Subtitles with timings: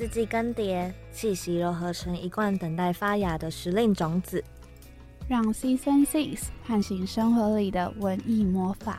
[0.00, 4.42] 四季更迭，气息柔合成一罐等待发芽的时令种子，
[5.28, 8.98] 让 Season Six 唤醒生活里的文艺魔法。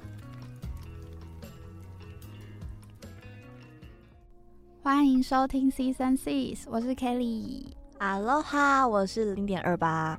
[4.83, 7.63] 欢迎收听 Season Six，我是 Kelly。
[7.97, 10.15] 哈喽哈，我是零点二八。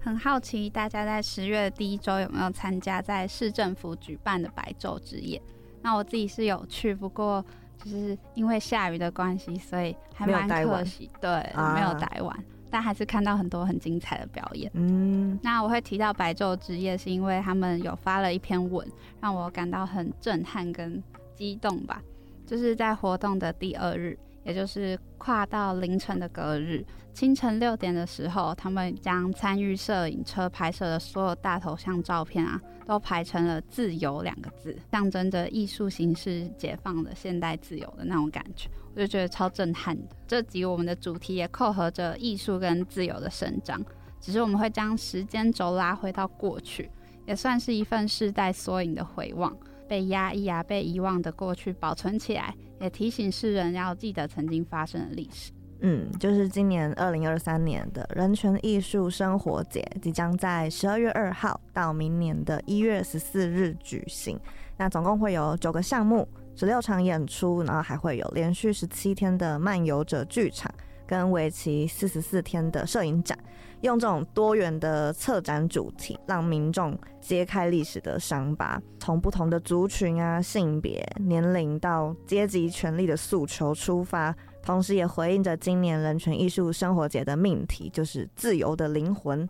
[0.00, 5.40] 很好奇大家在十月第一周有没有参加在市政府举办的白昼之夜？
[5.80, 7.44] 那我自己是有去，不过
[7.82, 11.10] 就是因为下雨的关系，所以还蛮可惜。
[11.20, 11.30] 对，
[11.74, 14.70] 没有待完，但还是看到很多很精彩的表演。
[14.74, 18.86] 嗯，那我会提到白昼之夜，是因为他们有发了一篇文，
[19.20, 21.02] 让我感到很震撼跟
[21.34, 22.00] 激动吧。
[22.46, 24.18] 就是在活动的第二日。
[24.44, 40.16] 也就是跨到凌晨的隔日清晨六点的时候，他们将参与摄影车拍摄的所有大头像照片啊，都排成了“自由”两个字，象征着艺术形式解放的现代自由的那种感觉，我就觉得超震撼的。
[40.26, 43.80] 这集我们的主题也扣合着艺术跟自由的伸张，
[44.20, 46.90] 只是我们会将时间轴拉回到过去，
[47.26, 49.56] 也算是一份世代缩影的回望。
[49.86, 55.52] 被压抑啊，被遗忘的过去保存起来，也提醒世人要记得曾经发生的历史。
[55.80, 64.38] 嗯，就是今年二零二三年的人权艺术生活节，即将在十二月二号到明年的一月十四日举行。
[64.78, 70.72] 那总共会有九个项目，十六场演出，然后还会有连续十七天的漫游者剧场。
[71.06, 73.38] 跟为期四十四天的摄影展，
[73.82, 89.48] 用这种多元的策展主题，让民众揭开历史的伤疤，从不同的族群啊、性别、年龄到阶级权利的诉求出发，同时也回应着今年人权艺术生活节的命题，就是自由的灵魂。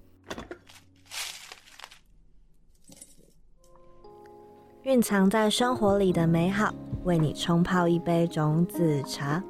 [4.83, 9.43] 蕴藏在生活里的美好，为你冲泡一杯种子茶。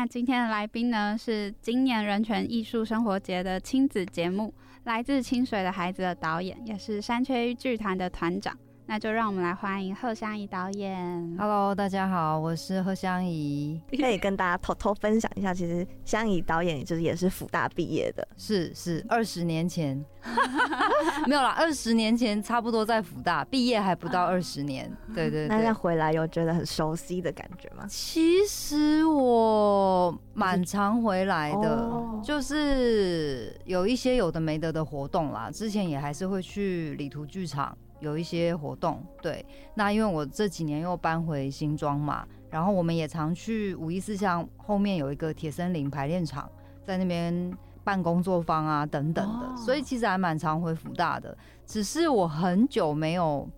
[0.00, 8.56] 那今天的来宾呢，是今年人权艺术生活节的亲子节目《来自清水的孩子》的导演，也是山雀剧团的团长。
[8.90, 11.36] 那就让我们来欢迎贺香怡导演。
[11.38, 13.80] Hello，大家好，我是贺香怡。
[13.96, 20.04] 可以跟大家偷偷分享一下，其实香怡导演就是也是福大毕业的，是是二十年前，
[21.28, 24.90] 没有啦，二十年前差不多在福大毕业还不到二十年。
[25.14, 25.48] 对对对。
[25.56, 27.86] 那再回来有觉得很熟悉的感觉吗？
[27.88, 31.88] 其实我蛮常回来的，
[32.24, 35.48] 就是有一些有的没得的活动啦。
[35.48, 37.78] 之前也还是会去礼图剧场。
[38.00, 39.44] 有一些活动，对，
[39.74, 46.50] 那因为我这几年又搬回新庄嘛，然后我们也常去五一四巷后面有一个铁森林排练场，
[46.82, 53.48] 在那边办工作坊啊等等的，所以其实还蛮常回福大的，只是我很久没有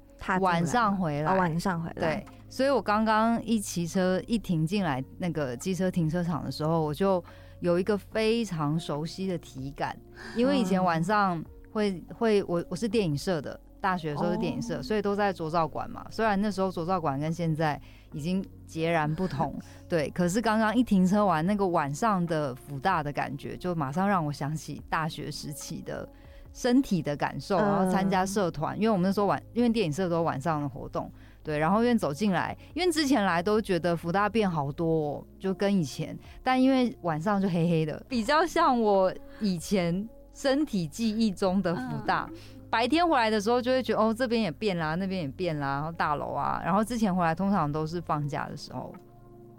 [0.40, 7.22] 晚上回来，晚上回来，对，所以我刚刚一骑车一停进来那个机车停车场的时候，我就
[7.60, 9.96] 有一个非常熟悉的体感，
[10.34, 13.60] 因为以前晚上会会我我是电影社的。
[13.82, 16.06] 大学的时候是电影社，所以都在卓照馆嘛。
[16.08, 17.78] 虽然那时候卓照馆跟现在
[18.12, 20.08] 已经截然不同， 对。
[20.10, 26.08] 可是刚刚一停车完，那个晚上的福大的感觉，就马上让我想起大学时期的
[26.52, 27.56] 身体的感受。
[27.56, 31.10] 然后参加社团，因为我们那时候晚，因为电影社都晚上的活动，
[31.42, 31.58] 对。
[31.58, 42.30] 然后因为走进来，因为之前来都觉得福大变好多，就跟以前，但因为晚上就黑黑的，比较像我以前身体记忆中的福大。
[42.72, 48.94] 白天回来的时候，就会觉得哦，这边也变啦，那边也变啦，然后大楼啊，然后之前回来通常都是放假的时候，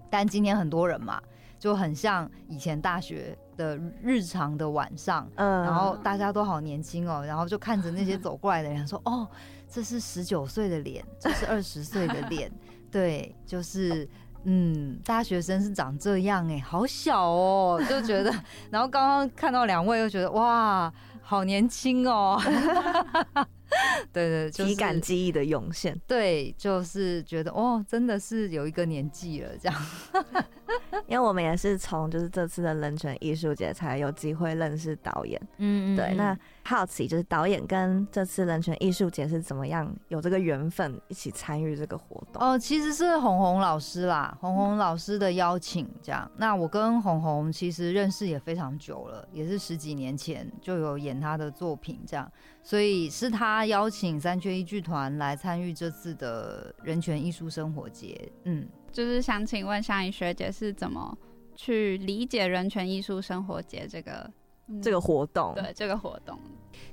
[0.09, 1.21] 但今天很多人嘛，
[1.59, 9.27] 就很像以前大学的日常的晚上，嗯，然后大家都好年轻哦，然后就看着那些走过来的人说， 哦，
[9.69, 12.51] 这是十九岁的脸，这是二十岁的脸，
[12.89, 14.09] 对，就是
[14.45, 18.33] 嗯，大学生是长这样哎，好小哦，就觉得，
[18.71, 20.91] 然后刚刚看到两位又觉得哇。
[21.25, 22.39] 好年轻哦！
[24.11, 25.99] 对 对，体感记忆的涌现。
[26.07, 29.81] 对，就是觉得哦，真的是有一个年纪了这样。
[31.07, 35.39] 因为我们也是从就是这次的人权艺术节才有机会认识导演。
[35.57, 35.95] 嗯嗯。
[35.95, 42.41] 对，那好奇就是导演跟这次人权艺术节是怎么样有这个缘分一起参与这个活动？
[42.41, 46.29] 哦，其实是红红老师啦，红红老师的邀请这样。
[46.37, 52.31] 那我跟红红其实认识也非常久了，也是十几年前就有演他的作品这样。
[52.63, 58.31] 所以是他邀请三缺一剧团来参与这次的人权艺术生活节。
[58.45, 61.15] 嗯，就是想请问香怡学姐是怎么
[61.55, 64.31] 去理解人权艺术生活节这个
[64.67, 65.53] 嗯这个活动。
[65.55, 66.39] 对这个活动，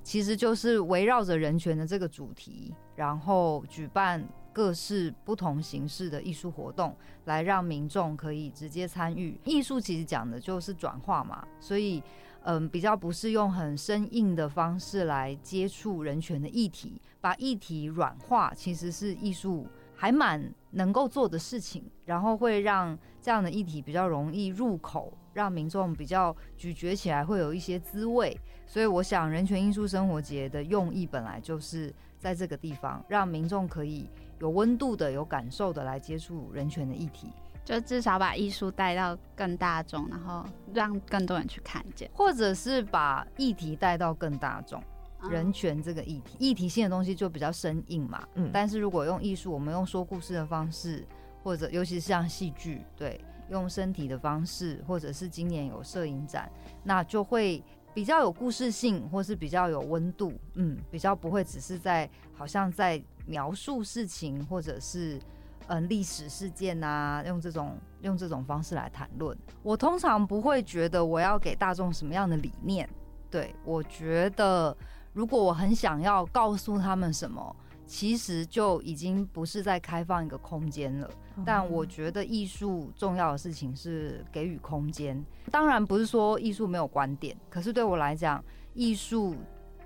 [0.02, 6.96] 其实就是围绕着人权的这个主题，然后举办各式不同形式的艺术活动，
[7.26, 9.40] 来让民众可以直接参与。
[9.44, 12.02] 艺术其实讲的就是转化嘛，所以
[12.42, 28.34] 嗯，比较不是用很生硬的方式来接触人权的议题，把议题软化，其实是艺术还蛮能够做的事情，然后会让这样的议题比较容易入口，让民众比较咀嚼起来会有一些滋味。
[28.66, 34.08] 所以我想，人权艺术生活节的用意本来就是在这个地方，让民众可以
[34.38, 37.28] 有温度的、有感受的来接触人权的议题，
[37.64, 44.82] 就至少把艺术带到更大众，然后让更多人去看见或者是把议题带到更大众。
[45.30, 48.26] 人权这个议题，议题性的东西就比较生硬嘛。
[48.36, 51.06] 嗯但是如果用艺术，我们用说故事的方式，
[51.42, 56.50] 或者尤其是像戏剧，对，用身体的方式，或者是今年有摄影展，
[56.82, 57.62] 那就会
[57.92, 65.20] 比较有故事性，或是比较有温度，嗯，比较不会只是在好像在描述事情，或者是
[65.70, 69.36] 嗯历史事件啊，用这种用这种方式来谈论。
[69.62, 72.88] 我通常不会觉得我要给大众什么样的理念，
[73.30, 74.76] 对我觉得
[75.12, 77.56] 如果我很想要告诉他们什么。
[77.86, 81.10] 其实就已经不是在开放一个空间了，
[81.44, 85.20] 但我觉得艺术重要的事情是给予空间。
[85.50, 88.40] 当然不是说艺术没有观点，可是对我来讲，
[88.74, 89.34] 艺术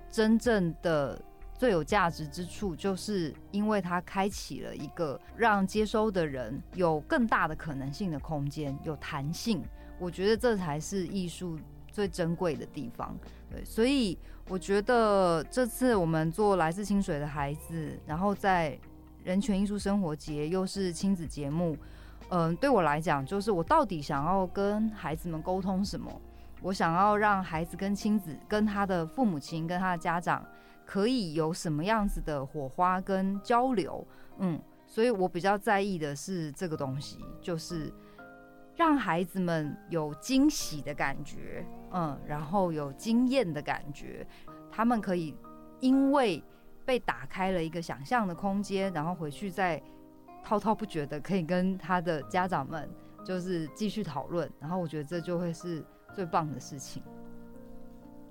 [0.07, 1.19] 真正的
[1.57, 9.63] 最有价值之处，就是因为它开启了一个让接收的人有更大的可能性的空间，有弹性。
[9.97, 11.57] 我觉得这才是艺术
[11.89, 13.17] 最珍贵的地方。
[13.49, 14.17] 对，所以
[14.49, 18.77] 我觉得这次我们做来自清水的孩子，然后在
[19.23, 21.77] 人权艺术生活节又是亲子节目，
[22.29, 26.11] 嗯、对我来讲，就是我到底想要跟孩子们沟通什么？
[26.61, 30.43] 我想要让孩子跟亲子、跟他的父母亲、跟他的家长，
[30.85, 34.05] 可以有什么样子的火花跟交流？
[34.37, 37.91] 嗯，所以我比较在意的是这个东西，就是
[38.75, 44.27] 让孩子们有惊喜的感觉，嗯，然后有惊艳的感觉，
[44.71, 45.35] 他们可以
[45.79, 46.43] 因为
[46.85, 49.81] 被打开了一个想象的空间，然后回去再
[50.43, 52.87] 滔滔不绝的可以跟他的家长们
[53.25, 55.83] 就是继续讨论，然后我觉得这就会是
[56.13, 57.01] 最棒的事情。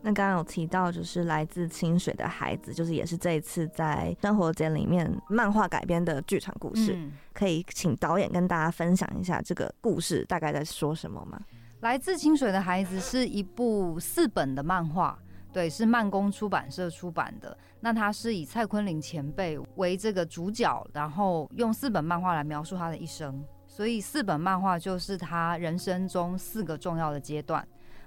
[0.06, 11.40] 那刚刚有提到，就是来自清水的孩子，就是也是这一次在生活节里面漫画改编的剧场故事，嗯可以请导演跟大家分享一下这个故事大概在说什么吗？
[11.80, 15.18] 来自清水的孩子是一部四本的漫画，
[15.50, 17.56] 对，是慢工出版社出版的。
[17.80, 23.42] 那他是以蔡坤林前辈为这个主角，然后用四本漫画来描述他的一生。
[23.66, 27.66] 所以四本漫画就是他人生中四个重要的阶段。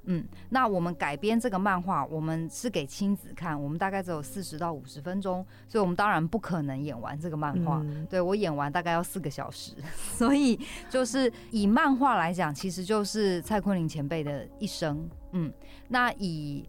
[0.10, 7.80] 嗯，那我们改编这个漫画，我们是给亲子看，我们大概只有四十到五十分钟，所以我们当然不可能演完这个漫画。
[7.84, 9.74] 嗯对我演完大概要四个小时，
[10.18, 10.58] 所以
[10.90, 15.10] 就是以漫画来讲，其实就是蔡坤林前辈的一生。
[15.34, 15.52] 嗯，
[15.90, 16.68] 那以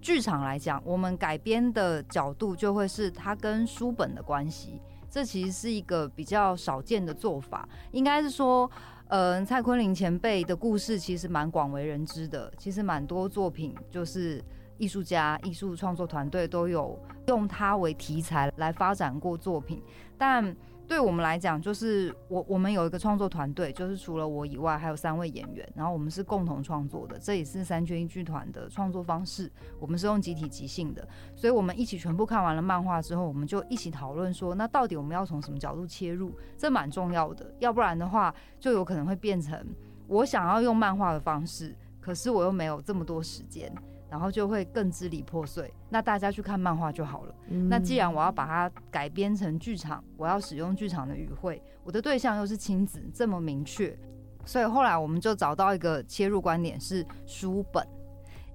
[0.00, 4.80] 剧场来讲，我们改编的角度就会是他跟书本的关系。
[5.12, 8.70] 这其实是一个比较少见的做法，应该是说，
[9.10, 14.40] 嗯，蔡坤林前辈的故事其实蛮广为人知的，其实蛮多作品就是
[14.78, 19.82] 艺术家、艺术创作团队都有用它为题材来发展过作品，
[20.16, 20.56] 但
[20.90, 29.48] 对我们来讲，就是我我们有一个创作团队，就是除了我以外，还有三位演员，然后我们是共同创作的，这也是三缺一剧团的创作方式。
[29.78, 31.06] 我们是用集体即兴的，
[31.36, 36.36] 所以我们一起全部看完了漫画之后，我们就一起讨论说，那到底我们要从什么角度切入？
[36.56, 39.64] 这蛮重要的，要不然的话，就有可能会变成
[40.08, 43.72] 我想要用漫画的方式，可是我又没有这么多时间。
[44.10, 45.72] 然后就会更支离破碎。
[45.88, 47.34] 那大家去看漫画就好了。
[47.68, 53.96] 那既然我要把它改编成剧场，我要使用剧场的语汇，我的对象又是亲子，这么明确，
[54.44, 57.86] 所以后来我们就找到一个切入观点是书本，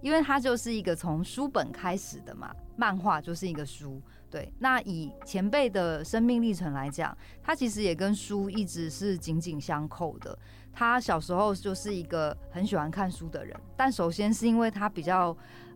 [0.01, 4.01] 因为它就是一个从书本开始的嘛，漫画就是一个书。
[4.35, 10.37] 对，那以前辈的生命历程来讲，他其实也跟书一直是紧紧相扣的。
[10.73, 15.31] 他小时候就是一个很喜欢看书的人，但首先是因为他比较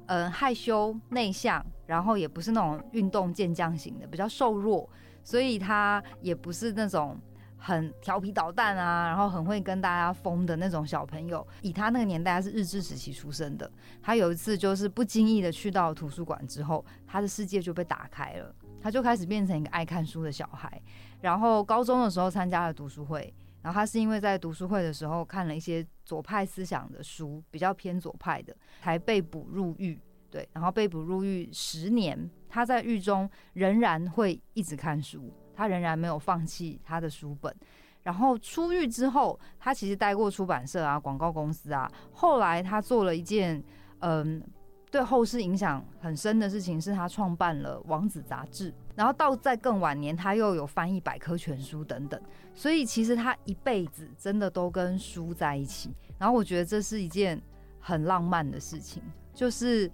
[0.07, 4.89] 嗯、呃害羞内向，然后也不是那种运动健将型的，比较瘦弱，
[5.23, 7.17] 所以他也不是那种
[7.59, 11.45] 很调皮捣蛋啊，然后很会跟大家疯的那种小朋友。
[11.61, 13.69] 以他那个年代，他是日治时期出生的。
[14.01, 20.81] 他有一次就是不经意的去到图书馆之后，他的世界就被打开了，他就开始变成一个爱看书的小孩。
[21.21, 23.33] 然后高中的时候参加了读书会。
[23.61, 29.99] 然后他是因为在读书会的时候看了一些左派思想的书，比较偏左派的，才被捕入狱。
[30.31, 37.53] 对，然后被捕入狱十年，他在狱中仍然会一直看书，他仍然没有放弃他的书本。
[38.01, 41.91] 然后出狱之后，他其实待过出版社啊、广告公司啊。
[42.13, 43.61] 后来他做了一件
[43.99, 44.41] 嗯，
[44.89, 48.73] 对后世影响很深的事情，是他创办了《王子》杂志。
[48.95, 52.19] 然后到在更晚年，他又有翻译百科全书等等。
[52.55, 55.93] 所以其实他一辈子真的都跟书在一起。
[56.17, 57.41] 然后我觉得这是一件
[57.81, 59.91] 很浪漫的事情，就是。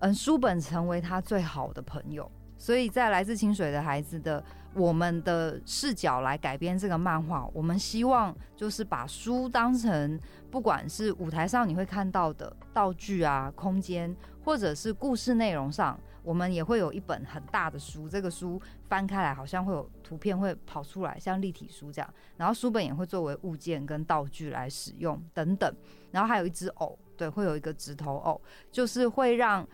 [0.00, 4.40] 嗯，书本成为他最好的朋友，所以在来自清水的孩子的
[4.78, 10.18] 我们的视角来改编这个漫画，我们希望就是把书当成
[10.50, 25.74] 不管是舞台上你会看到的道具啊、空间，或者是故事内容上，我们也会有一本很大的书，这个书翻开来好像会有图片会跑出来，像立体书这样，然后书本也会作为物件跟道具来使用等等，
[26.12, 29.66] 然后还有一只偶，对，会有一个直头偶，就是会让。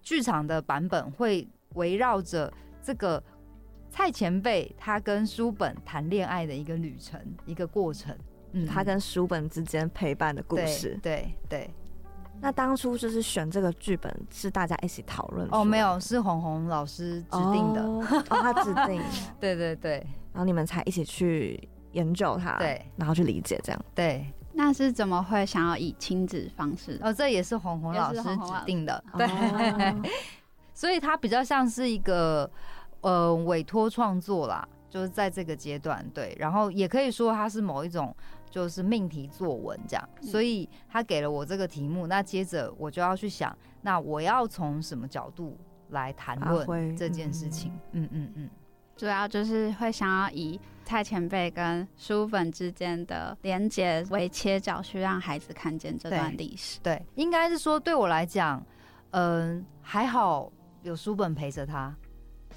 [0.00, 2.50] 剧场的版本会围绕着
[2.80, 3.22] 这个
[3.90, 8.16] 蔡前辈他跟书本谈恋爱的一个旅程，一个过程，
[8.52, 11.70] 嗯，他跟书本之间陪伴的故事，对对。
[12.40, 19.02] 那当初就是选这个剧本是大家一起讨论哦，没有，是红红老师指定的，哦，他指定，
[19.40, 19.94] 对对对，
[20.32, 24.24] 然后你们才一起去研究它，对，然后去理解这样，对。
[24.52, 26.98] 那是怎么会想要以亲子方式？
[27.02, 29.94] 哦，这也是红红老师指定的， 对。
[30.74, 32.48] 所以他比较像是一个
[33.00, 36.36] 呃委托创作啦，就是在这个阶段，对。
[36.38, 38.14] 然后也可以说它是某一种
[38.50, 40.08] 就是命题作文这样。
[40.20, 45.56] 所以他给了我这个题目，那接着我就要去想，那我要从什么角度
[45.90, 47.72] 来谈论这件事情？
[47.92, 48.50] 嗯嗯嗯。
[48.96, 56.80] 主要就是会想要以蔡前辈跟书本之间的连接为切角，去让孩子看见这段历史。
[56.82, 58.60] 对，应该是说对我来讲，
[59.10, 60.50] 嗯，还好
[60.82, 61.94] 有书本陪着他，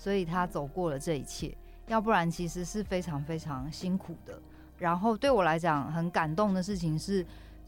[0.02, 1.56] 所以他走过了这一切。
[1.86, 4.42] 要不然其实是非常非常辛苦的。
[4.80, 7.24] 然后对我来讲很感动的事情是，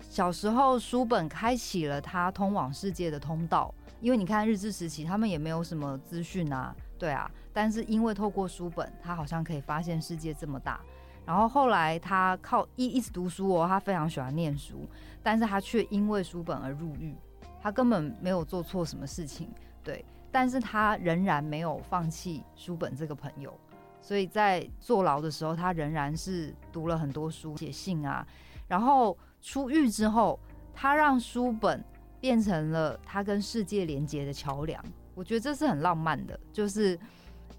[0.10, 3.72] 小时候书本开启了他通往世界的通道。
[4.02, 7.30] 因为你看日治时期，他们也没有什么资讯啊，对啊。
[7.54, 10.80] 但是因为透过书本，他好像可以发现世界这么大。
[11.28, 14.88] 然后后来他靠一一直读书哦，他非常喜欢念书，
[15.22, 17.14] 但是他却因为书本而入狱。
[17.62, 19.50] 他根本没有做错什么事情，
[19.84, 20.04] 对。
[20.34, 23.58] 但是他仍然没有放弃书本这个朋友，
[24.02, 28.28] 所以在坐牢的时候，他仍然是读了很多书，写信啊。
[28.68, 30.38] 然后出狱之后，
[30.74, 31.82] 他让书本
[32.20, 34.84] 变成了他跟世界连接的桥梁。
[35.16, 37.00] 我觉得这是很浪漫的，就是。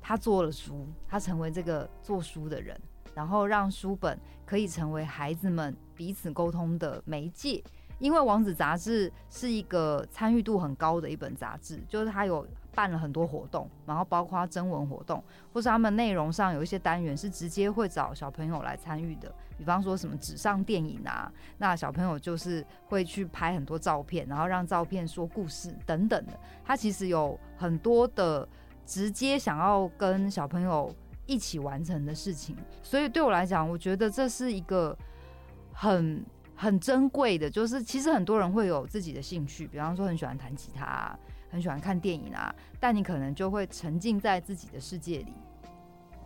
[0.07, 2.79] 他做了书，他成为这个做书的人，
[3.15, 7.65] 然后让书本可以成为孩子们彼此沟通的媒介。
[7.99, 26.33] 因为《王子》杂志是一个参与度很高的一本杂志，就是他有办了很多活动，然后包括征文活动，或是他们内容上有一些单元是直接会找小朋友来参与的，比方说什么纸上电影啊，那小朋友就是会去拍很多照片，然后让照片说故事等等的。
[26.65, 28.47] 他其实有很多的。
[28.87, 34.95] 直接想要跟小朋友一起完成的事情，所以对我来讲，我觉得这是一个
[35.73, 36.23] 很
[36.55, 37.49] 很珍贵的。
[37.49, 41.19] 就是其实很多人会有自己的兴趣，比方说很喜欢弹吉他，
[41.55, 45.33] 很喜欢看电影啊，但你可能就会沉浸在自己的世界里，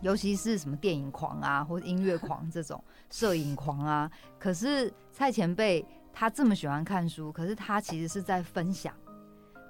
[0.01, 4.09] 尤其是什么电影狂啊，或者音乐狂这种 摄影狂啊。
[4.39, 8.91] 可是蔡前辈他这么喜欢看书，可是他其实是在分享。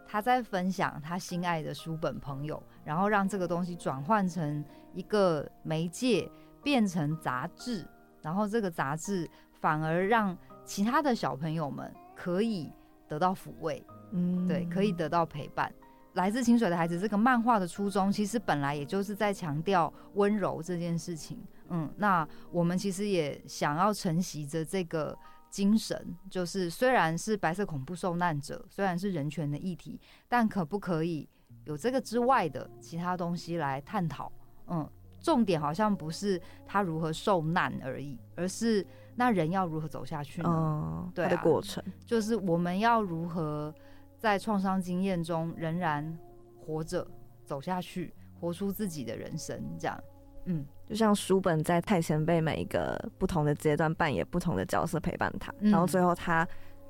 [0.08, 4.64] 他在分享他心爱的书本朋友，然后让这个东西转换成
[4.94, 6.32] 一个媒介，
[6.64, 7.86] 变成杂志，
[8.22, 12.72] 然后这个杂志反而让其他的小朋友们可以
[13.10, 15.72] 得到抚慰，嗯，对，可以得到陪伴。
[16.14, 21.40] 来自清水的孩子这个漫画的初衷，其实本来也就是在强调温柔这件事情，
[21.70, 25.18] 嗯，那我们其实也想要承袭着这个。
[25.52, 31.28] 精神就是，虽然是白色恐怖受难者，虽然是人权的议题，但可不可以
[31.64, 34.32] 有这个之外的其他东西来探讨？
[34.68, 34.88] 嗯，
[35.20, 38.86] 重点好像不是他如何受难而已，而是
[39.16, 41.12] 那人要如何走下去呢？
[41.16, 43.74] 对的过程，就是我们要如何
[44.20, 46.18] 在创伤经验中仍然
[46.60, 47.08] 活着
[47.46, 49.98] 走下去，活出自己的人生，这样。
[50.46, 56.48] 嗯，就像书本在太前辈每一个不同的阶段扮演不同的角色陪伴他，然后最后他，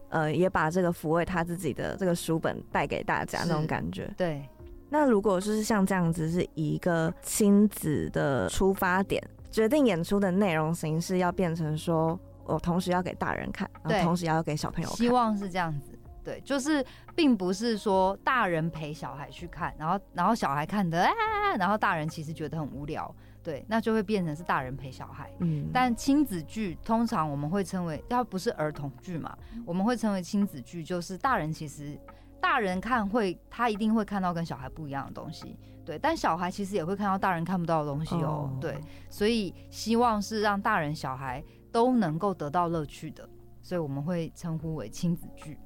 [0.09, 4.11] 呃，也把这个抚慰他自己的这个书本带给大家那种感觉。
[4.15, 4.47] 对，
[4.89, 9.21] 那如果就是像这样子，是以一个亲子的出发点
[9.51, 14.97] 决定演出的内容形式要变成说，我同时要给大人看，然后同时要给小朋友看。
[14.97, 15.88] 希望是这样子。
[16.29, 21.11] 对，就是并不是说大人陪小孩去看，然后然后小孩看的啊，
[21.57, 25.31] 然后大人其实觉得很无聊，对，那就会变成是大人陪小孩。
[25.39, 31.99] 嗯，但亲子剧通常我们会称为，要不是儿童剧嘛，我们会称为亲子剧，就是大人其实
[32.39, 38.77] 大人看会，他一定会看到跟小孩不一样的东西，对，但小孩其实也会看到大人看不到的东西哦，哦对，
[39.09, 43.27] 所以希望是让大人小孩都能够得到乐趣的，
[43.63, 45.57] 所以我们会称呼为亲子剧。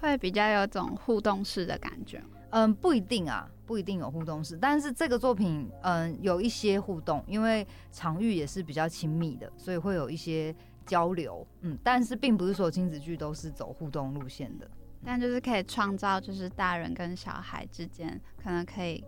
[0.00, 2.22] 会比较有种互动式的感觉。
[2.50, 10.54] 嗯，不一定啊，不一定有互动式，但是这个作品，嗯，有一些互动，因为场域也是比较亲密的，所以会有一些
[10.86, 14.66] 交流，嗯，但是并不是所有亲子剧都是走互动路线的，
[15.04, 19.04] 但就是可以创造，就是大人跟小孩之间可能可以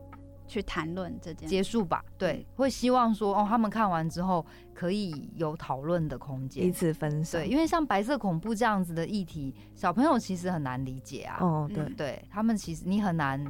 [0.51, 7.41] 去谈论这件结束吧，对，会希望说，哦，他们看完之后可以有讨论的空间彼，此分享。
[7.41, 13.41] 对，因为像白色恐怖这样子的议题，小朋友其实很难理解啊，哦，对他们其实你很难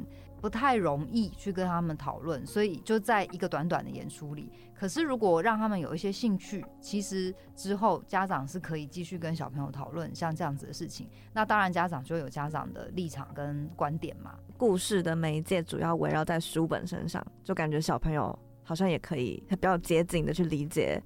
[0.42, 4.52] 不太容易去跟他们讨论，所以就在一个短短的演出里。
[4.74, 11.08] 可是如果让他们有一些兴趣，其实之后家长是可以继续跟小朋友讨论像这样子的事情。
[11.32, 14.38] 那当然家长就有家长的立场跟观点嘛。
[14.60, 21.02] 故事的媒介主要围绕在书本身上，就感觉小朋友好像也可以比较接近的去理解。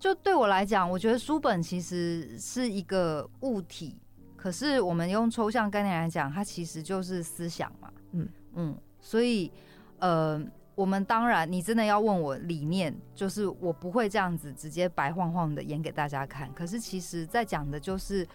[0.00, 3.96] 就对我来讲，我觉得书本其实是一个物体，
[4.34, 7.88] 可是我们用抽象概念来讲，它其实就是思想嘛。
[8.10, 9.52] 嗯嗯，所以
[10.00, 16.52] 呃，我们当然，你真的要问我理念，就是我不会这样子直接白晃晃的演给大家看。
[16.52, 18.26] 可是其实在讲的就是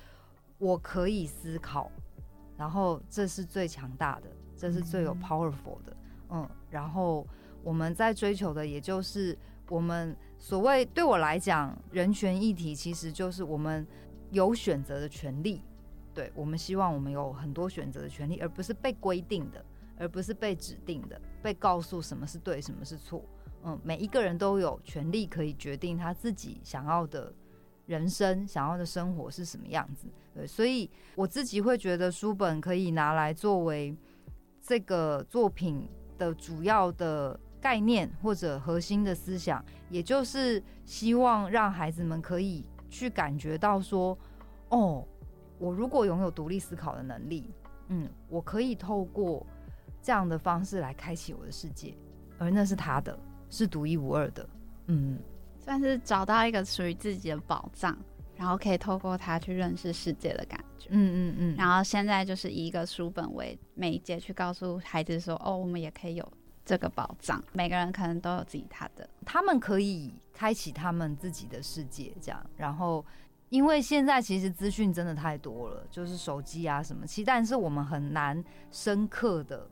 [0.58, 1.91] 我可以思考，
[2.55, 4.29] 然后这是最强大的，
[4.63, 5.98] 这是最有嗯 powerful 的。
[6.29, 7.27] 嗯，然后
[7.62, 13.86] 我们在追求的也就是我们所谓对我来讲，人权议题其实就是我们
[14.32, 15.62] 有选择的权利。
[16.13, 19.65] 对我们希望我们有很多选择的权利，而不是被规定的，
[19.97, 23.21] 而不是被指定的，被告诉什么是对，什么是错。
[23.65, 27.34] 嗯，每一个人都有权利可以决定他自己想要的
[27.86, 30.08] 人生、想要的生活是什么样子。
[30.34, 33.95] 对，所以我自己会觉得书本可以拿来作为
[34.65, 35.86] 这个作品
[36.17, 44.17] 的主要的概念或者核心的思想，也就是希望让孩子们可以去感觉到说，
[44.69, 45.06] 哦，
[45.60, 47.54] 我如果拥有独立思考的能力，
[47.89, 49.45] 嗯，我可以透过
[50.02, 51.93] 这样的方式来开启我的世界，
[52.38, 53.17] 而那是他的，
[53.49, 54.49] 是独一无二的，
[54.88, 55.19] 嗯，
[55.60, 57.97] 算是找到一个属于自己的宝藏，
[58.43, 60.89] 然后可以透过它去认识世界的感觉。
[60.89, 66.34] 嗯嗯嗯，然后现在就是以一个书本为媒介去告诉孩子说，哦，我们也可以有
[66.65, 69.10] 这个宝藏，每个人可能都有自己他的。
[69.25, 72.45] 他们可以开启他们自己的世界，这样。
[72.58, 73.06] 然后，
[73.47, 79.65] 因为现在其实资讯真的太多了，就是手机啊什么，其实但是我们很难深刻的，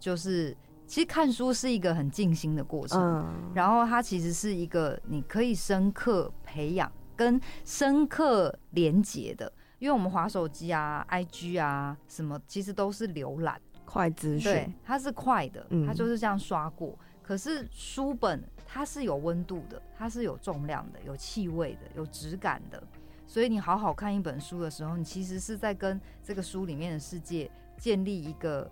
[0.00, 0.56] 就是
[0.86, 13.60] 其实看书是一个很静心的过程，嗯，然后它其实是一个你可以深刻培养跟深刻连接的，因为我们滑手机啊、IG 啊什么，其实都是浏览。
[13.86, 16.98] 快资对讯，，它是快的，嗯它就是这样刷过。
[17.22, 22.82] 可是书本它是有温度的，它是有重量的，有气味的，有质感的。
[23.26, 28.68] 所以你好好看一本书的时候，你其实是在跟这个书里面的世界建立一个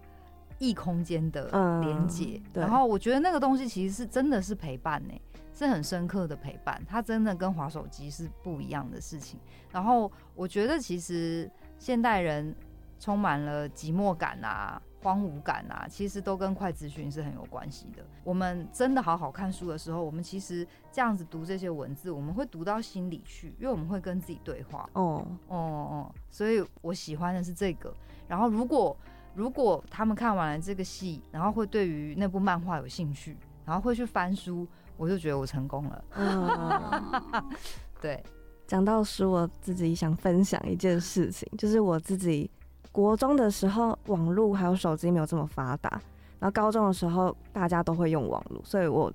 [0.62, 2.40] 异空间的嗯连接。
[2.52, 5.14] 对然后我觉得那个东西其实是真的是陪伴呢、
[5.52, 6.80] 是很深刻的陪伴。
[6.88, 9.40] 它真的跟划手机是不一样的事情。
[9.72, 12.54] 然后我觉得其实现代人
[13.00, 18.04] 充满了寂寞感啊、荒芜感啊，其实都跟快资讯是很有关系的。
[18.22, 24.88] 我们真的好好看书的时候，我们其实这样子读这些文字，我们会读到心里去，因为我们会跟自己对话。
[24.92, 27.92] 哦，哦哦，所以我喜欢的是这个。
[28.28, 28.96] 然后如果
[29.34, 34.66] 如果他们看完了这个戏，然后会对于那部漫画有兴趣，然后会去翻书，
[34.96, 36.04] 我就觉得我成功了。
[36.14, 37.44] 嗯，
[38.00, 38.22] 对，
[38.66, 42.50] 讲到书，我自己想分享一件事情，就是我自己
[42.90, 45.90] 国中的时候，网络还有手机没有这么发达，
[46.38, 49.12] 然后高中的时候大家都会用网络，所以我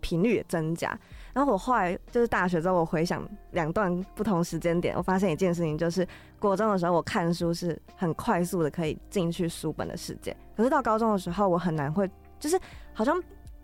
[0.00, 0.98] 频率也增加。
[1.32, 6.06] 然后我后来就是大学之后，我回想两段不同时间点，我发现一件事情，就是
[6.40, 12.58] 国中的时候我看书是很快速的可以进去书本的世界，可是到高中的时候，我很难会，就是
[12.92, 13.22] 好像。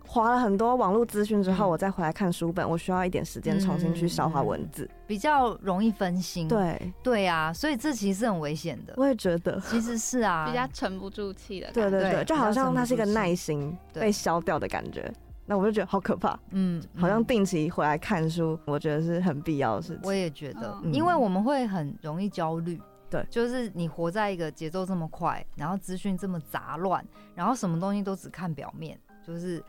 [0.09, 4.89] 划了很多网络资讯之后，嗯我再回来看书本，我需要一点时间重新去消化文字。
[5.05, 6.47] 比较容易分心。
[6.47, 8.95] 对，对啊，所以这其实是很危险的。
[8.97, 11.73] 我也觉得，其实是啊，比较沉不住气的。
[11.73, 15.13] 对对对，就好像它是一个耐心被消掉的感觉。
[15.47, 16.39] 那我就觉得好可怕。
[16.51, 20.01] 嗯，好像嗯定期回来看书，我觉得是很必要的事情。
[20.03, 22.81] 我也觉得，嗯因为我们会很容易焦虑。
[23.09, 27.07] 对就是你活在一个节奏这么快，然后资讯这么杂乱，
[27.37, 29.63] 然后什么东西都只看表面，就是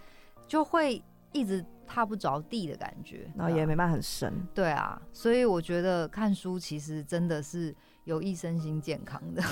[0.48, 1.00] 就会
[1.34, 4.34] 一直踏不着地的感觉，然后也没办法很深。
[4.56, 7.74] 对啊，所以我觉得看书其实真的是
[8.06, 9.44] 有益身心健康的。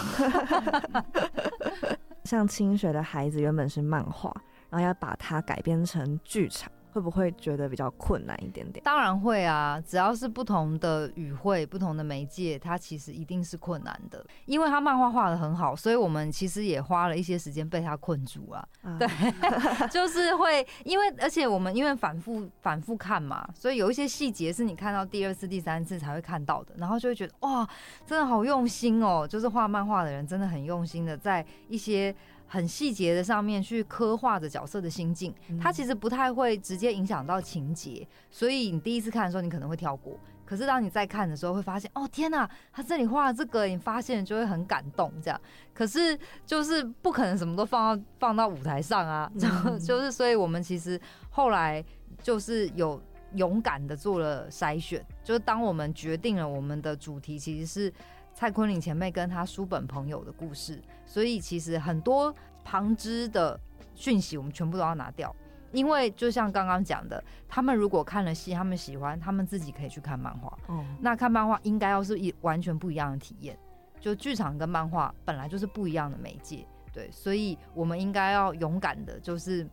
[2.25, 4.35] 像清水的孩子原本是漫画，
[4.69, 8.82] 然后要把它改编成剧场，会不会觉得比较困难一点点？
[8.84, 14.25] 当然会啊，只要是不同的语汇、不同的媒介，它其实一定是困难的。
[14.45, 18.65] 因为他漫画画的很好，所以我们其实也花了一些时间被他困住啊。
[18.82, 19.08] 啊对，
[19.91, 27.67] 就是会因为，而且我们因为反复反复看嘛，所以有一些细节是你看到第二次、第三次才会看到的，然后就会觉得哇，
[28.06, 29.28] 真的好用心哦！
[29.28, 32.15] 就是画漫画的人真的很用心的，在一些
[32.55, 35.33] 很细节的上面去刻画着角色的心境。
[35.49, 40.17] 嗯它其实不太会直接影响到情节，所以你第一次看的时候，你可能会跳过。
[40.45, 45.41] 可是当你再看的时候，会发现哦天哪，他这里画了这个，你发现就会很感动这样。
[45.73, 51.83] 可是就是不可能什么都放到放到舞台上啊，就、嗯就是所以我们其实后来
[52.21, 53.01] 就是有
[53.33, 57.91] 勇敢的做了筛选，就是当我们决定了我们的主题其实是
[58.31, 63.59] 蔡坤林前辈跟他书本朋友的故事，所以其实很多旁支的
[63.93, 65.35] 讯息我们全部都要拿掉。
[65.71, 70.57] 因为就像刚刚讲的，他们如果看了戏，他们喜欢，他们自己可以去看漫画。
[70.67, 73.57] 哦，那看漫画应该要是一完全不一样的体验，
[73.99, 79.67] 就剧场跟漫画本来就是不一样的媒介，对，所以我们应该要勇敢的，就是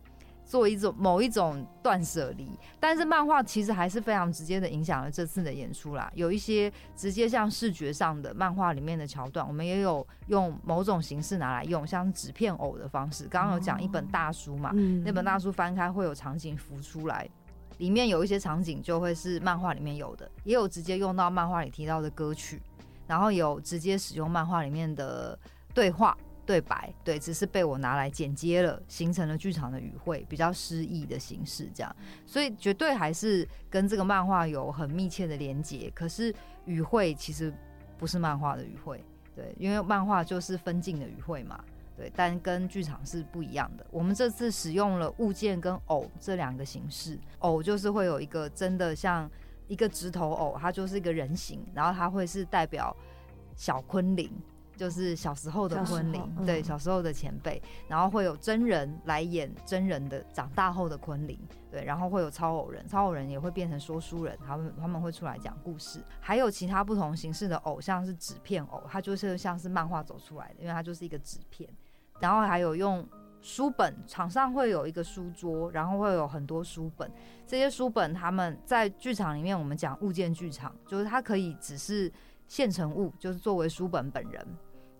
[0.45, 2.49] 做一种某一种断舍离。
[2.79, 13.27] 但是漫画其实还是非常直接的影响了这次的演出啦，有一些直接像视觉上的漫画里面的桥段，我们也有用某种形式拿来用，像纸片偶的方式。
[13.27, 17.27] 刚刚有讲一本大书嘛，嗯那本大书翻开会有场景浮出来，
[17.77, 22.61] 里面有一些场景就会是漫画里面有的，也有直接用到漫画里提到的歌曲，
[23.07, 25.37] 然后有直接使用漫画里面的
[25.73, 26.17] 对话。
[26.45, 35.89] 对白，对，只是被我拿来剪接了，形成了剧场的语汇，比较诗意的形式，这样，所以绝对还是跟这个漫画有很密切的连接。
[35.95, 36.33] 可是
[36.65, 37.53] 语汇其实
[37.97, 39.01] 不是漫画的语汇，
[39.33, 41.63] 对，因为漫画就是分镜的语汇嘛，
[41.95, 43.85] 对，但跟剧场是不一样的。
[43.89, 49.31] 我们这次使用了物件跟偶这两个形式，偶就是会有一个真的像
[49.69, 52.93] 一个直头偶，它就是一个人形，然后它会是代表
[53.55, 54.29] 小昆凌。
[54.75, 61.39] 就是小时候的昆凌，嗯对小时候的前辈，然后会有真人来演真人的长大后的昆凌，
[61.71, 71.69] 对，然后会有超偶人，超偶人也会变成说书人，他们他们会出来讲故事，还有其他不同形式的偶，像是纸片偶，它就是像是漫画走出来的，因为它就是一个纸片，
[72.19, 73.07] 然后还有用
[73.41, 77.11] 书本，场上会有一个书桌，然后会有很多书本，
[77.45, 82.11] 这些书本他们在剧场里面，我们讲物件剧场，就是它可以只是
[82.53, 84.45] 现成物，就是作为书本本人，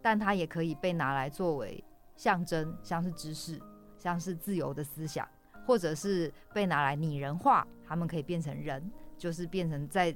[0.01, 1.83] 但它也可以被拿来作为
[2.15, 3.61] 象征，像是知识，
[3.95, 5.29] 像是自由的思想，
[5.63, 10.15] 或者是被拿来拟人化，他们可以变成人，就是变成在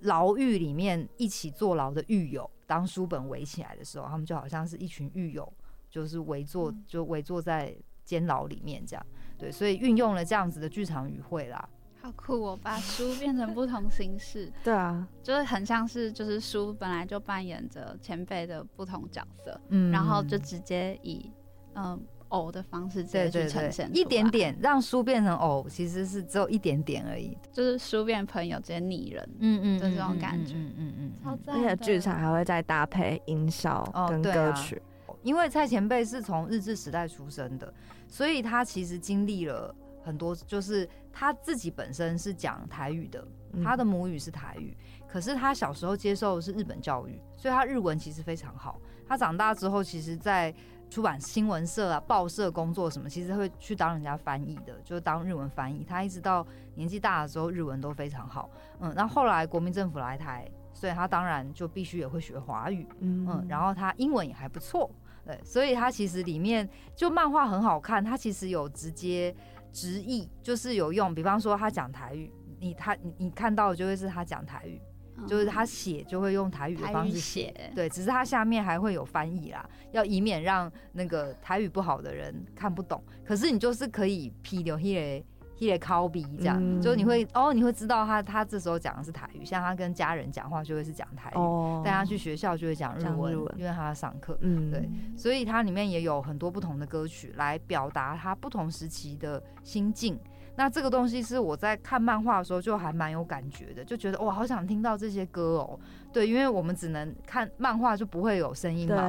[0.00, 2.50] 牢狱里面一起坐牢的狱友。
[2.66, 5.50] 当书本围起来的时候，他们就好像是一群狱友，
[5.88, 7.72] 就是围坐，就围坐在
[8.04, 9.06] 监牢里面这样。
[9.38, 11.68] 对，所以运用了这样子的剧场语汇啦。
[12.06, 12.58] 好酷哦！
[12.62, 21.30] 把书变成不同形式， 对啊，就是很像是就是书本来就扮演着前辈的不同角色，嗯然后就直接以
[21.74, 27.36] 嗯偶的方式直接去呈现，一，点点让书变成偶，其实是只有一点点而已。
[27.52, 31.12] 就是书变朋友直接拟人，嗯嗯就这种感觉嗯嗯嗯嗯。
[31.24, 34.80] 超赞而且剧场还会再搭配音效跟歌曲。
[35.22, 37.72] 因为蔡前辈是从日治时代出生的，
[38.06, 44.76] 所以他其实经历了很多，就是他自己本身是讲台语的，嗯他的母语是台语，
[45.08, 48.78] 可是他小时候接受的是日本教育，所以他日文其实非常好。
[49.08, 50.54] 他长大之后，其实在
[50.90, 55.82] 出版新闻社啊、报社工作什么，其实会去当人家翻译的，就当日文翻译。
[55.84, 58.50] 他一直到年纪大的时候，日文都非常好。
[58.80, 62.86] 嗯，那后来国民政府来台，所以他当然就必须也会学华语。
[62.98, 64.90] 嗯嗯，然后他英文也还不错，
[65.24, 69.34] 对，所以他其实里面就漫画很好看，他其实有直接
[69.76, 74.80] 直译，就是有用，比方说他讲台语，你他你你看到的就会是他讲台语，
[75.28, 83.04] 就是他写就会用台语的方式写，对，只是他下面还会有翻译啦，要以免让那个台语不好的人看不懂。
[83.22, 85.22] 可是你就是可以批流 he 嘞
[85.58, 94.36] he 嘞 copy 这样，嗯就你会哦，你会知道他他这时候讲的是台语，像他跟家人讲话就会是讲台语，哦带他去学校就会讲日文，日文因为他要上课。
[94.40, 100.18] 嗯对所以它里面也有很多不同的歌曲来表达他不同时期的心境。
[100.58, 105.78] 那这个东西是我在看漫画的时候就还蛮有感觉的，就觉得哇，好想听到这些歌哦。
[106.12, 109.06] 对，因为我们只能看漫画，就不会有声音嘛。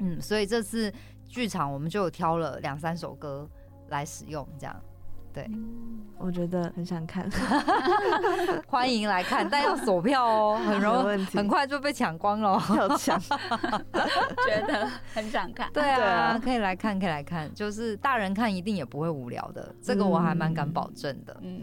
[0.00, 0.92] 嗯，所以这次
[1.26, 3.48] 剧场我们就有挑了两三首歌
[3.88, 4.76] 来使用，这样。
[5.38, 5.48] 对，
[6.18, 7.30] 我觉得很想看，
[8.66, 13.16] 欢迎来看，但要锁票哦，很容 易很快就被抢光了，要抢，
[14.44, 15.70] 觉得很想看。
[15.72, 21.62] 对啊，可以来看，可以来看，就是大人看一定也不会无聊的，这个我还蛮敢保证的，嗯，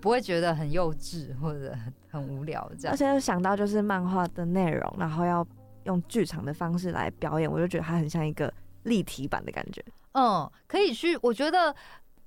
[0.00, 1.74] 不会觉得很幼稚或者
[2.08, 2.94] 很无聊这样。
[2.94, 5.44] 而且想到就是漫画的内容，然后要
[5.82, 8.52] 用剧场的方式来表演，我就觉得它很像一个
[8.84, 9.84] 立体版的感觉。
[10.12, 11.74] 嗯，可以去，我觉得。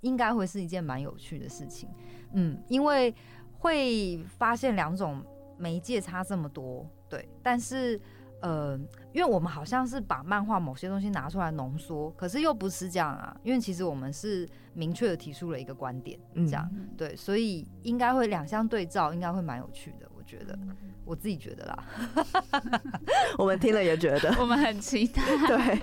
[0.01, 1.89] 应该会是一件蛮有趣的事情，
[2.33, 3.13] 嗯，因为
[3.57, 5.23] 会发现两种
[5.57, 7.99] 媒介差这么多，对，但是
[8.41, 8.77] 呃，
[9.11, 20.57] 因为我们好像是把漫画某些东西拿出来浓缩，可是又不是这样啊，因为其实我们是明确的提出了一个观点，这样，对，所以应该会两相对照，应该会蛮有趣的，我觉得，
[21.03, 21.83] 我自己觉得啦，
[23.37, 25.81] 我们听了也觉得， 我们很期待，对。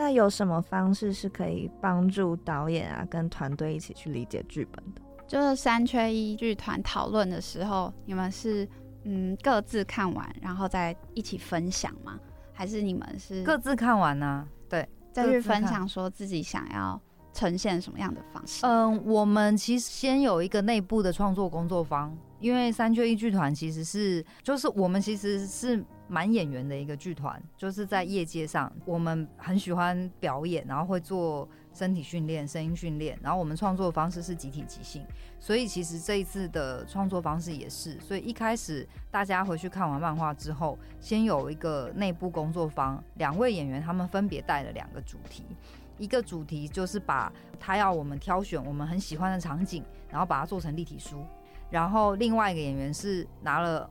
[0.00, 5.02] 那有什么方式是可以帮助导演啊跟团队一起去理解剧本的？
[5.28, 8.66] 就是三缺一剧团讨论的时候，你们是
[9.04, 12.18] 嗯各自看完然后再一起分享吗？
[12.54, 14.48] 还是你们是各自看完呢？
[14.70, 16.98] 对，再去分享说自己想要
[17.34, 18.64] 呈现什么样的方式？
[18.64, 25.84] 嗯，我们其实先有一个内部的创作工作坊，因为三缺一剧团其实是就是我们其实是。
[26.10, 35.06] 蛮演员的一个剧团，就是在业界上，我们很喜欢表演，然后会做身体训练、声音训练，然后我们创作的方式是集体即兴，
[35.38, 45.44] 所以其实这一次的创作方式也是，所以一开始大家回去看完漫画之后，先有一个内部工作坊，两位演员他们分别带了两个主题，
[45.96, 51.24] 一个主题就是把他要我们挑选我们很喜欢的场景，然后把它做成立体书，
[51.70, 53.88] 然后另外一个演员是拿了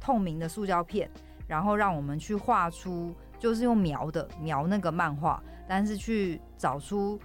[0.00, 1.10] 透明的塑胶片。
[1.50, 7.18] 然后让我们去画出，就是用描的描那个漫画，但是去找出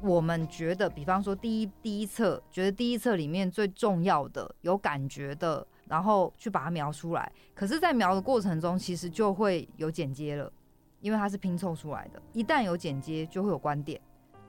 [0.00, 7.32] 我们觉得，比方说第一第一册，觉得第一册里面最重要的、有感觉的，然后去把它描出来。
[7.52, 10.52] 可是，在描的过程中，其实就会有剪接了，
[11.00, 12.22] 因为它是拼凑出来的。
[12.32, 14.00] 一旦有剪接，就会有观点。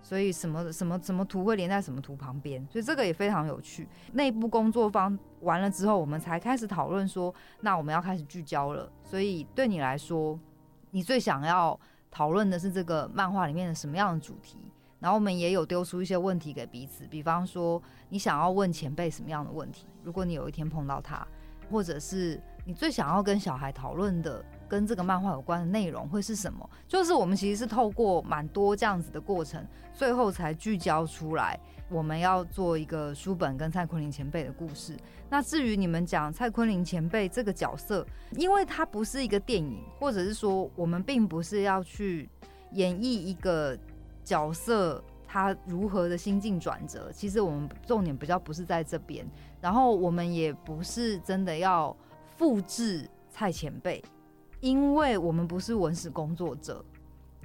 [0.06, 3.88] 所以什么什么什么图会连在什么图旁边，所以这个也非常有趣。
[4.14, 8.88] 内部工作方完了之后，我们才开始讨论说，那我们要开始聚焦了。
[9.04, 10.40] 所以对你来说，
[10.92, 11.78] 你最想要
[12.12, 14.60] 讨论的是这个漫画里面的什么样的主题？
[15.00, 19.88] 然后我们也有丢出一些问题给彼此，比方说你想要问前辈什么样的问题？
[20.04, 21.28] 如果你有一天碰到他，
[21.72, 24.46] 或者是你最想要跟小孩讨论的。
[24.68, 26.70] 跟这个漫画有关的内容会是什么？
[26.88, 31.60] 就是我们其实是透过蛮多这样子的过程，最后才聚焦出来。
[31.88, 34.98] 我们要做一个书本跟蔡坤林前辈的故事。
[35.30, 42.28] 那至于你们讲蔡坤林前辈这个角色，因为他不是一个电影，或者是说我们并不是要去
[42.72, 43.78] 演绎一个
[44.24, 47.12] 角色他如何的心境转折。
[47.12, 49.24] 其实我们重点比较不是在这边，
[49.62, 51.96] 然后我们也不是真的要
[52.36, 54.04] 复制蔡前辈。
[54.66, 56.84] 因为我们不是文史工作者，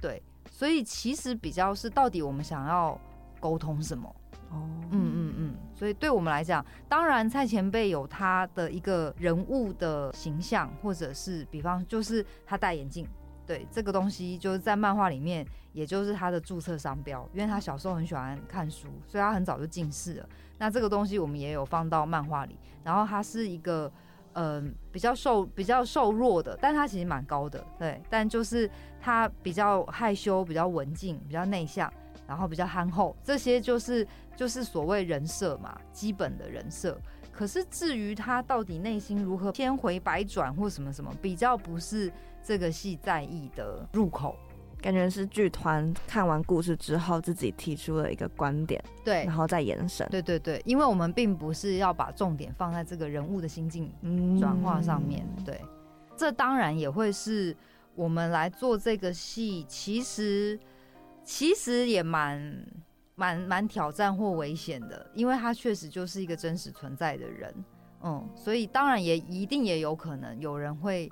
[0.01, 2.99] 对，所以其实比较是到底我们想要
[3.39, 4.09] 沟通什么？
[4.49, 13.07] 哦，嗯嗯嗯，所以对我们来讲，当然蔡前辈有他的一个人物的形象，或者是比方就是他戴眼镜，
[13.47, 20.29] 对，这个东西就是在漫画里面，也就是他的注册商标，因为他小时候很喜欢看书，所以他很早就近视了。
[20.57, 23.93] 那这个东西我们也有放到漫画里，然后他是一个。
[24.35, 28.01] 嗯，比较瘦、比较瘦弱的，但他其实蛮高的，对。
[28.09, 31.93] 但就是他比较害羞、比较文静、比较内向，
[32.27, 36.97] 然后比较憨厚，这些就是就是所谓人设嘛，基本的人设。
[37.33, 42.13] 可是至于他到底内心如何千回百转或什么什么，比较不是
[42.43, 44.37] 这个戏在意的入口。
[44.81, 53.93] 感觉是剧团看完故事之后，自己提出了一个观点，对，然后再延伸，对对对，因为我们并不是要把重点放在这个人物的心境
[54.41, 55.61] 转化上面，对，
[56.17, 57.55] 这当然也会是
[57.95, 60.59] 我们来做这个戏，其实
[61.23, 62.67] 其实也蛮
[63.17, 67.55] 蛮蛮挑战或危险的，因为他确实就是一个真实存在的人，
[68.03, 71.11] 嗯，所以当然也一定也有可能有人会。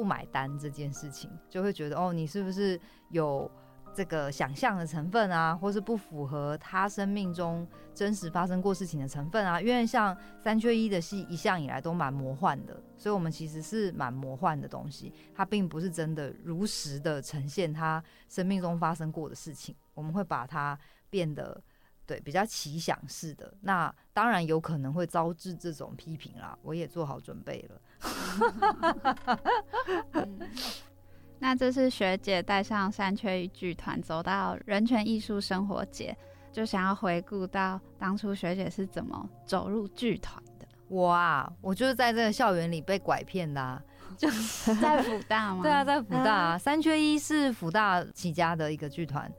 [0.00, 3.50] 不买单这件事情，就会觉得哦，你是不是有
[3.94, 9.60] 这个想象的成分啊，或是不符合他生命中真实发生过事情的成分啊？
[9.60, 20.78] 因为像三缺一的戏一向以来都蛮魔幻的，所以我们其实是蛮魔幻的东西，它并不是真的如实的呈现他生命中发生过的事情，我们会把它
[21.10, 21.62] 变得。
[22.06, 23.54] 对，比较奇想式的。
[23.60, 27.80] 那当然有可能会招致这种批评啦，我也做好准备了。
[31.38, 36.14] 那这是学姐带上三缺一剧团走到人权艺术生活节，
[36.52, 40.66] 就想要回顾到当初学姐是怎么走入剧团的。
[40.88, 43.82] 我啊，我就是在这个校园里被拐骗的，啊，
[44.18, 45.62] 就 是在福大吗？
[45.62, 49.30] 对啊，在福大，三缺一是福大起家的一个剧团。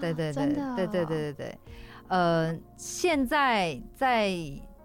[0.00, 1.58] 对对对对对对对对，
[2.08, 4.30] 呃，现在在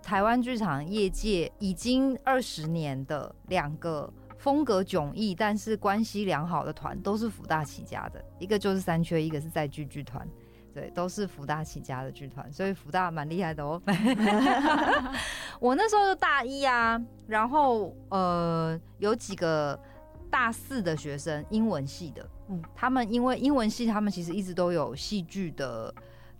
[0.09, 4.11] 台湾剧场业界已经二十年的两个。
[4.39, 10.25] 风格迥异，但是关系良好的团都是福大起家的，一个就是三缺，一个是在剧剧团，
[10.73, 13.81] 对，都是福大起家的剧团，所以福大蛮厉害的哦。
[15.59, 19.77] 我那时候就大一啊，然后呃有几个
[20.31, 25.93] 大四的学生，英文系的，嗯，他们因为英文系，他们其实一直都有戏剧的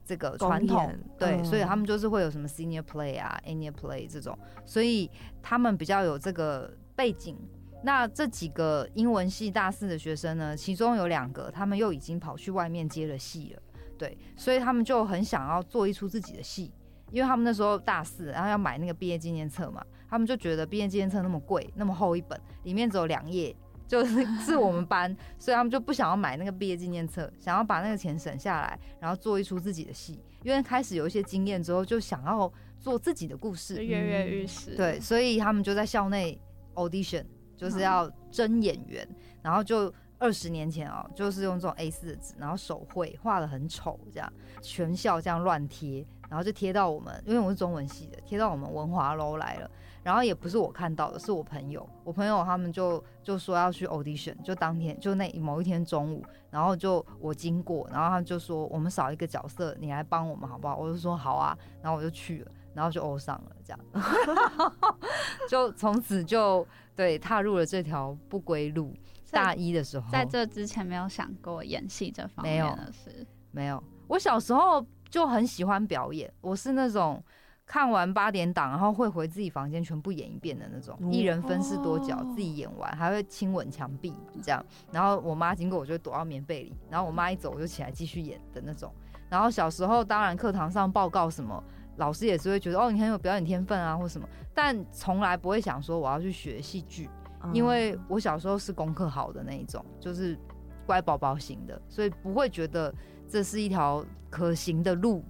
[0.09, 5.07] 这个传统，对，所以他们就是会有什么 senior play 啊，annual play 这种，所以
[5.39, 7.37] 他们比较有这个背景。
[7.83, 13.61] 那这几个英文系大四的学生呢，其中有两个，他们又已经跑去外面接了戏了，
[13.99, 16.73] 对，所以他们就很想要做一出自己的戏，
[17.11, 23.55] 因为他们那时候大四，然后要买那个毕业纪念册嘛，他们就觉得毕业纪念册那么贵，那么厚一本，里面只有两页，
[23.89, 32.49] 就是是我们班， 所以他们就不想要买那个毕业纪念册，想要把那个钱省下来，然后做一出自己的戏，因为开始有一些经验之后，就想要
[32.79, 36.39] 做自己的故事，跃跃欲试，对，所以他们就在校内
[36.75, 37.25] audition。
[37.59, 39.05] 就是要争演员，
[39.41, 49.69] 然后就二十年前哦，就是用这种 A 四的纸，然后手绘画的很丑，这样全校这样乱贴，然后就贴到我们，因为我是中文系的，贴到我们文华楼来了。
[50.09, 60.75] 然后也不是我看到的，是我朋友，我朋友他们就就说要去 audition，就当天就那某一天中午，然后就我经过，然后他们就说我们少一个角色，你来帮我们好不好？
[60.75, 62.51] 我就说好啊，然后我就去了。
[62.71, 63.79] 然后就欧上了，这样，
[65.49, 68.93] 就从此就对踏入了这条不归路。
[69.31, 73.83] 大一的时候，在这之前没有想过演戏这方面的事，没有。
[74.07, 77.21] 我小时候就很喜欢表演，我是那种
[77.69, 84.65] 看完八点档，然后会回自己房间全部演一遍的那种，一人分饰多角，自己演完还会亲吻墙壁这样。
[84.91, 88.91] 然后我妈经过，我就躲到棉被里，然后我妈一走，我就起来继续演的那种。
[89.29, 91.63] 然后小时候当然课堂上报告什么。
[91.97, 97.09] 老师也是会觉得哦，你很有表演天分啊，或什么，但从来不会想说我要去学戏剧，
[97.51, 100.39] 因为我小时候是功课好的那一种，就是
[100.85, 102.95] 乖宝宝型的，所以不会觉得
[103.27, 105.21] 这是一条可行的路，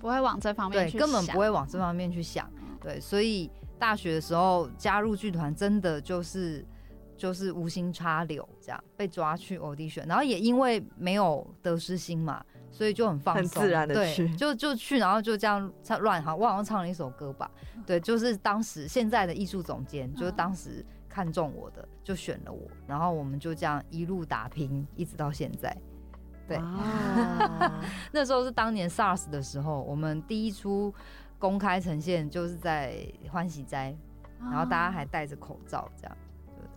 [0.00, 6.66] 不会往这方面对，根本不会往这方面去想，对，所以大学的时候加入剧团，真的就是
[7.16, 12.44] 就是无心插柳这样被抓去 audition，然后也因为没有得失心嘛。
[12.72, 17.50] 所以就很放松，很自然的去，就就去，然后就这样唱乱哈，我好像唱了一首歌吧，
[17.84, 25.76] 对，就是当时现在的艺术总监，就是当时看中我的，就选了我，然后我们就这样一路打拼，一直到现在，
[26.50, 26.58] 对，
[28.12, 30.92] 那时候是当年 SARS 的时候，我们第一出
[31.38, 32.96] 公开呈现就是在
[33.30, 33.94] 欢喜斋，
[34.40, 36.16] 然后大家还戴着口罩这样，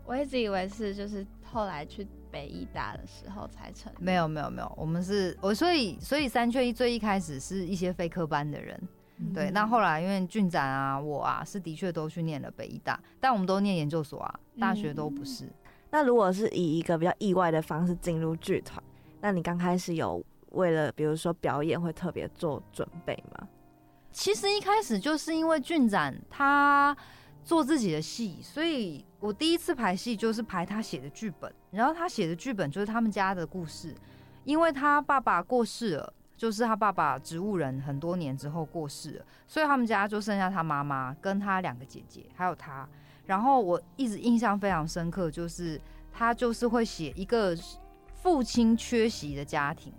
[0.06, 2.08] 我一直以为是就是后来去。
[2.34, 8.82] 北医大的时候才成，没有没有没有，我们是我所以所以三缺一最一开始是一些非科班的人，
[9.36, 15.48] 对，那后来因为俊展啊我啊是的确都去念了北医大，但我们都念研究所啊，大学都不是。
[15.92, 18.84] 那如果是以一个比较意外的方式进入剧团，
[19.24, 23.48] 那你刚开始有为了比如说表演会特别做准备吗？
[24.12, 26.96] 其实一开始就是因为俊展他。
[27.46, 33.94] 做自己的戏，所以我第一次排戏就是排他写的剧本，然后他写的剧本就是他们家的故事，
[34.46, 42.88] 因为他爸爸过世了，就是他爸爸植物人很多年之后过世了，所以他们家就剩下他妈妈跟他两个姐姐还有他，
[43.26, 45.78] 然后我一直印象非常深刻，就是
[46.14, 47.54] 他就是会写一个
[48.24, 49.92] 父亲缺席的家庭，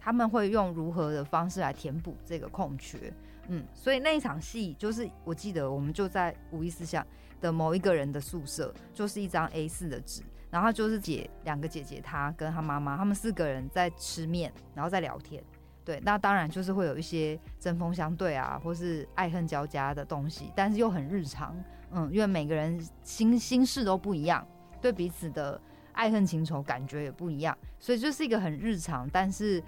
[0.00, 2.98] 他们会用如何的方式来填补这个空缺。
[3.46, 7.06] 嗯，所以那一场戏就是，我记得我们就在五一四下
[7.40, 15.40] 的某一个人的宿舍，就是一张 A 四的纸，然后就是姐两个姐姐，她跟她妈妈，他们四个人在吃面，然后在聊天。
[15.84, 21.56] 对，那当然就是会有一些针锋相对啊，或是爱恨交加的东西，但是又很日常。
[21.92, 24.44] 嗯，因为每个人心心事都不一样，
[24.80, 25.58] 对彼此的
[25.98, 29.62] 爱恨情仇感觉也不一样，所以就是一个很日常，但是。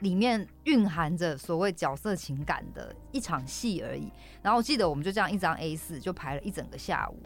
[0.00, 4.10] 里面蕴含着所谓角色情感的一场戏而已。
[4.42, 7.16] 然后我记得我们就这样一张 A 四就排了一整个下午。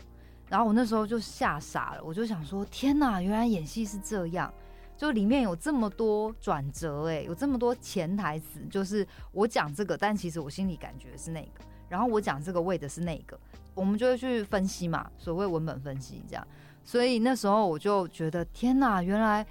[0.48, 4.52] 然后我那时候就吓傻了，我就想说：天哪，原来演戏是这样。
[4.96, 13.36] 就里面有这么多转折，哎，有这么多潜台词，就是我讲这个，但其实我心里感觉是那个，然后我讲这个为的是那个，
[13.74, 16.46] 我们就会去分析嘛，所谓文本分析这样。
[16.88, 19.46] 所以那时候我就觉得，天哪，原来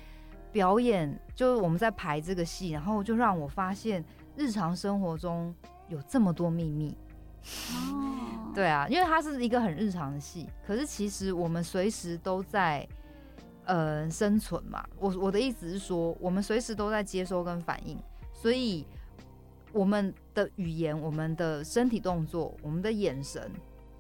[0.52, 4.04] 表演就是我们在排这个戏，然后就让我发现
[4.36, 5.54] 日常生活中
[5.88, 6.98] 有这么多秘密。
[7.44, 12.88] 哦，对啊，因为它是一个很日常的戏，可是其实我们随时都在
[13.66, 14.84] 呃生存嘛。
[14.98, 18.00] 我我的意思是说，我们随时都在接收跟反应，
[18.34, 18.84] 所以
[19.72, 23.52] 我们的语言、我们的身体动作、我们的眼神、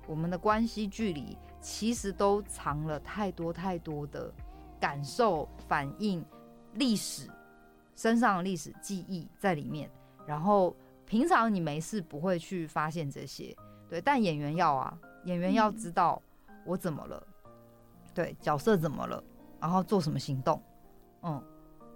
[0.08, 4.34] 我们的关系距离，其实都藏了太多太多的
[4.80, 6.24] 感受、反应、
[6.74, 7.30] 历史
[7.96, 9.90] 身上的历史记忆在里面，
[10.26, 10.76] 然后。
[11.10, 13.56] 平常你没事不会去发现这些，
[13.88, 16.22] 对，但演员要啊，演员要知道
[16.66, 17.26] 我怎么了，
[18.14, 19.24] 对，角色怎么了，
[19.58, 20.62] 然后做什么行动，
[21.22, 21.42] 嗯，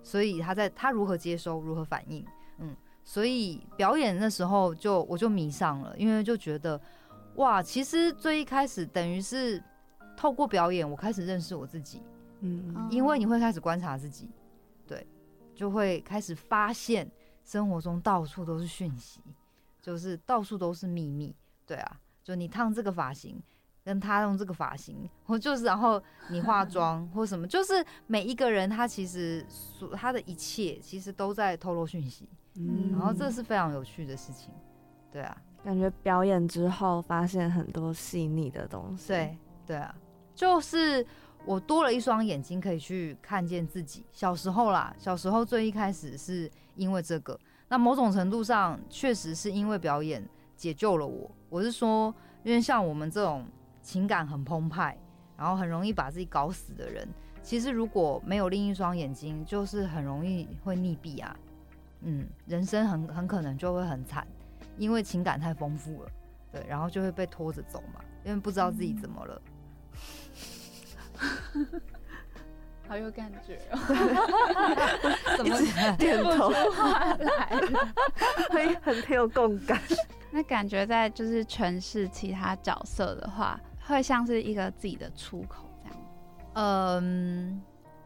[0.01, 2.25] 所以他在他如何接收，如何反应，
[2.59, 6.79] 嗯，所以表演那时候就我就迷上了，因为就觉得
[7.35, 9.63] 哇，其实最一开始等于是
[10.15, 12.01] 透过表演，我开始认识我自己，
[12.41, 14.29] 嗯，因为你会开始观察自己，
[14.85, 15.05] 对，
[15.55, 17.09] 就会开始发现。
[17.43, 19.19] 生活中到处都是讯息，
[19.81, 23.41] 就是到处都是秘密，对啊，就你烫这个发型，
[23.83, 34.53] 跟他用这个发型，或就是然后你化 妆或什么，就是每一个人他其实所他的一切其实都在透露讯息，嗯，然后这是非常有趣的事情，
[35.11, 39.95] 对啊，感觉表演之后发现很多细腻的东西，对对啊，
[40.33, 41.05] 就是
[41.45, 46.51] 我多了一双眼睛可以去看见自己，小时候啦，小时候最一开始是。
[46.75, 47.37] 因为这个，
[47.67, 51.29] 那某种程度上确实是因为表演解救了我。
[51.49, 52.11] 我是说，
[52.43, 53.45] 因为像我们这种
[53.81, 54.97] 情感很澎湃，
[55.37, 57.05] 然后很容易把自己搞死的人，
[57.43, 61.37] 其实如果没有另一双眼睛，就是很容易会溺毙啊。
[61.99, 64.25] 嗯，人生很很可能就会很惨，
[64.77, 66.09] 因为情感太丰富了，
[66.51, 69.41] 对，然后就会被拖着走嘛，因为不知道自己怎么了。
[72.87, 73.77] 好有感觉哦！
[75.37, 75.57] 怎么
[75.97, 77.93] 点头来了？
[78.51, 79.81] 会很很有共感。
[80.29, 83.57] 那感觉在就是诠释其他角色的话，
[83.87, 85.97] 会像是一个自己的出口这样。
[86.55, 87.61] 嗯，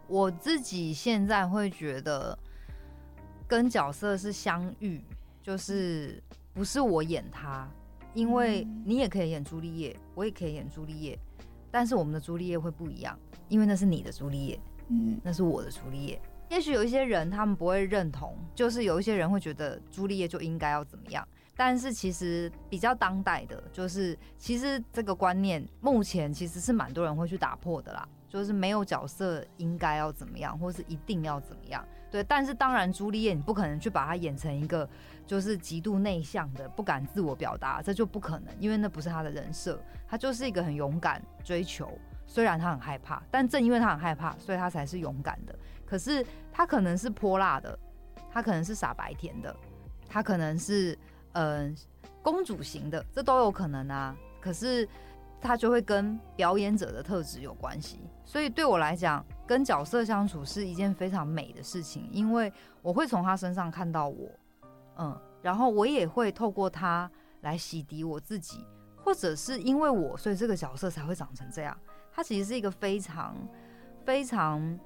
[0.07, 2.37] 我自己现在会觉得
[3.47, 5.03] 跟角色是相遇，
[5.41, 6.21] 就是
[6.55, 7.69] 不是我演他，
[8.13, 11.19] 因为你也可以演朱丽叶，我也可以演朱丽叶，
[11.69, 14.59] 但是我们的朱丽叶会不一样，因为那是你的朱丽叶。
[14.87, 16.21] 嗯，那是我的朱丽叶。
[16.49, 21.27] 也许有一些人他们不会认同，就是有一些人会觉得朱丽叶就应该要怎么样。
[21.57, 28.07] 但是其实比较当代的，就是其实这个观念目前其实是蛮多人会去打破的啦。
[28.27, 31.85] 就是没有角色应该要怎么样，或是一定要怎么样。
[32.11, 34.87] 对，但是当然朱丽叶你不可能去把它演成一个
[35.25, 39.79] 就是极度内向的、不敢自我表达，这就不可能，因为那不是他的人设。
[40.07, 41.97] 他就是一个很勇敢追求。
[42.27, 45.55] 虽然他很害怕，但正因为他很害怕，所以他才是勇敢的。
[45.85, 47.77] 可是他可能是泼辣的，
[48.31, 49.55] 他可能是傻白甜的，
[50.09, 50.97] 他可能是
[51.33, 51.75] 嗯
[52.23, 54.15] 公主型的，这都有可能啊。
[54.41, 54.87] 可是
[55.39, 57.99] 他就会跟表演者的特质有关系。
[58.23, 62.51] 所以对我来讲，跟角色相处是一件非常美的事情，因为
[62.81, 64.27] 我会从他身上看到我，
[64.97, 67.09] 嗯，然后我也会透过他
[67.41, 68.65] 来洗涤我自己，
[68.95, 71.77] 或者是因为我，所以这个角色才会长成这样。
[72.11, 73.35] 它其实是一个非常
[74.05, 74.79] 非常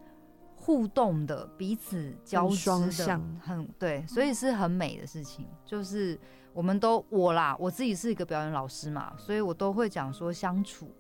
[0.56, 2.70] 互动的，彼此交织
[3.06, 5.48] 的，很对，所以是很美的事情。
[5.66, 6.20] 就是
[6.54, 10.92] 我们都我啦，我自己是一个表演老师嘛，所以我都会讲说，相处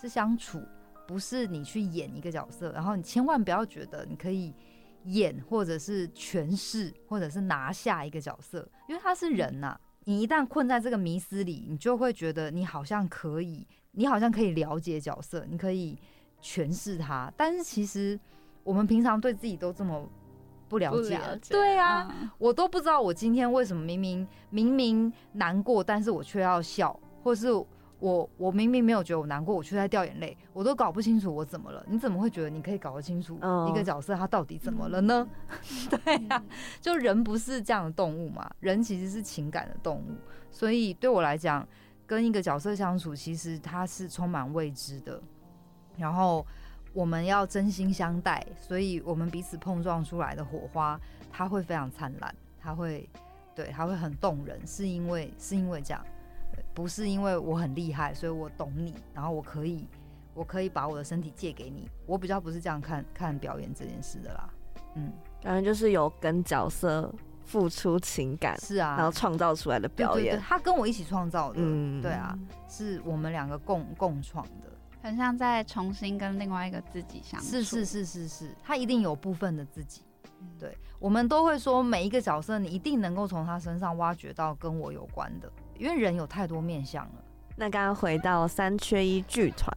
[0.00, 0.62] 是相处，
[1.06, 4.54] 不是你去演一个角色，然后你千万不要觉得你可以
[5.04, 9.78] 演或者是诠释或者是拿下一个角色，因为他是人呐。
[10.04, 13.66] 你一旦困在这个迷思里，你就会觉得你好像可以。
[13.96, 15.96] 你好像可以了解角色，你可以
[16.42, 18.18] 诠释他，但是其实
[18.64, 20.04] 我们平常对自己都这么
[20.68, 21.16] 不了解，
[21.48, 27.46] 对啊，我都不知道我今天为什么明明明明难过，但是我却要笑，或是
[28.04, 31.84] 我我明明没有觉得我难过，我却在掉眼泪，我都搞不清楚我怎么了。
[31.88, 33.36] 你怎么会觉得你可以搞得清楚
[33.68, 35.26] 一个角色他到底怎么了呢？
[35.88, 36.44] 对呀，
[36.80, 40.14] 就人不是这样的动物嘛，人其实是情感的动物，
[40.50, 41.66] 所以对我来讲。
[42.06, 45.18] 跟一个角色相处，其实它是充满未知的。
[45.96, 46.46] 然后
[46.92, 51.00] 我们要真心相待，所以我们彼此碰撞出来的火花，
[51.32, 53.08] 它会非常灿烂，它会
[53.54, 54.60] 对，它会很动人。
[54.66, 56.06] 是因为是因为这样，
[56.74, 59.86] 不是因为我很厉害，所以我懂你，然后我可以
[60.34, 61.88] 我可以把我的身体借给你。
[62.04, 64.50] 我比较不是这样看看表演这件事的啦。
[64.96, 67.12] 嗯，感觉就是有跟角色
[67.44, 70.40] 付出情感，是啊，然后创造出来的表演。
[70.40, 72.36] 他跟我一起创造的，嗯，对啊，
[72.68, 74.70] 是我们两个共共创的，
[75.02, 77.46] 很像在重新跟另外一个自己相处。
[77.46, 80.02] 是是是是是，他一定有部分的自己。
[80.58, 87.24] 对，我们都会说每一个角色，你一定能够从他身上挖掘到跟我有关的，因为人有太多面相了。
[87.56, 89.72] 那刚刚回到三缺一剧团，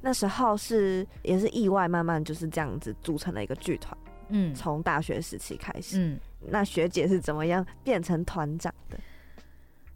[0.00, 3.96] 那时候是也是意外，慢慢就是这样子组成了一个剧团。
[4.28, 8.98] 嗯，从大学时期开始，嗯那学姐是怎么样变成团长的？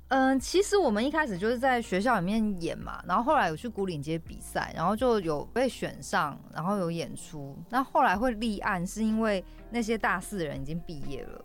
[0.08, 7.56] 嗯，其实我们一开始就是在学校里面演嘛，然后后来有去古岭街比赛，然后就有被选上，然后有演出。
[7.70, 11.44] 那后来会立案，是因为那些大四的人已经毕业了，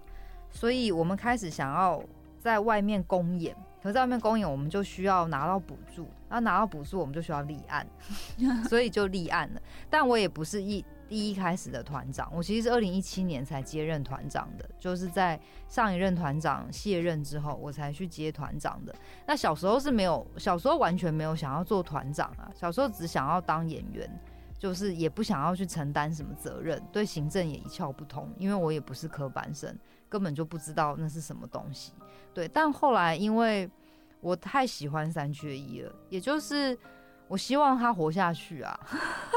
[0.52, 2.04] 所以我们开始想要
[2.40, 3.56] 在外面公演。
[3.82, 7.86] 可是在外面公演，我们就需要拿到补助，然后拿到补助，我们就需要立案，
[8.70, 9.62] 所以就立案了。
[9.90, 18.96] 但我也不是一第一开始的团长，我其实是二零一七年才接任团长的，就是在上一任团长卸任之后，我才去接团长的。
[19.26, 24.08] 那小时候是没有，小时候完全没有想要做团长啊，小时候只想要当演员，
[24.60, 29.76] 就是也不想要去承担什么责任，对行政也一窍不通，因为我也不是科班生，
[30.08, 31.92] 根本就不知道那是什么东西。
[32.34, 33.70] 对，但后来因为
[34.20, 36.78] 我太喜欢三缺一了，也就是
[37.28, 38.80] 我希望他活下去啊。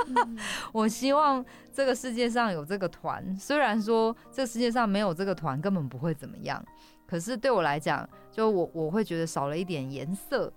[0.72, 6.64] 我希望这个世界上有这个团，虽然说这世界上没有这个团根本不会怎么样，
[7.07, 10.53] 可是对我来讲，就我我会觉得少了一点颜色，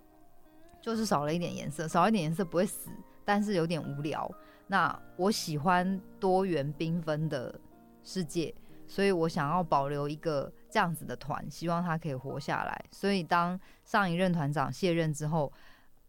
[0.81, 2.89] 就是少了一点颜色，少一点颜色不会死，
[3.23, 4.29] 但是有点无聊。
[4.67, 7.57] 那我喜欢多元缤纷的
[8.03, 8.53] 世界，
[8.85, 12.85] 所以我想要保留一个这样子的团，希望他可以活下来。
[12.91, 15.51] 所以当上一任团长卸任之后，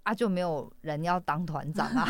[0.02, 2.06] 啊，就没有人要当团长啊，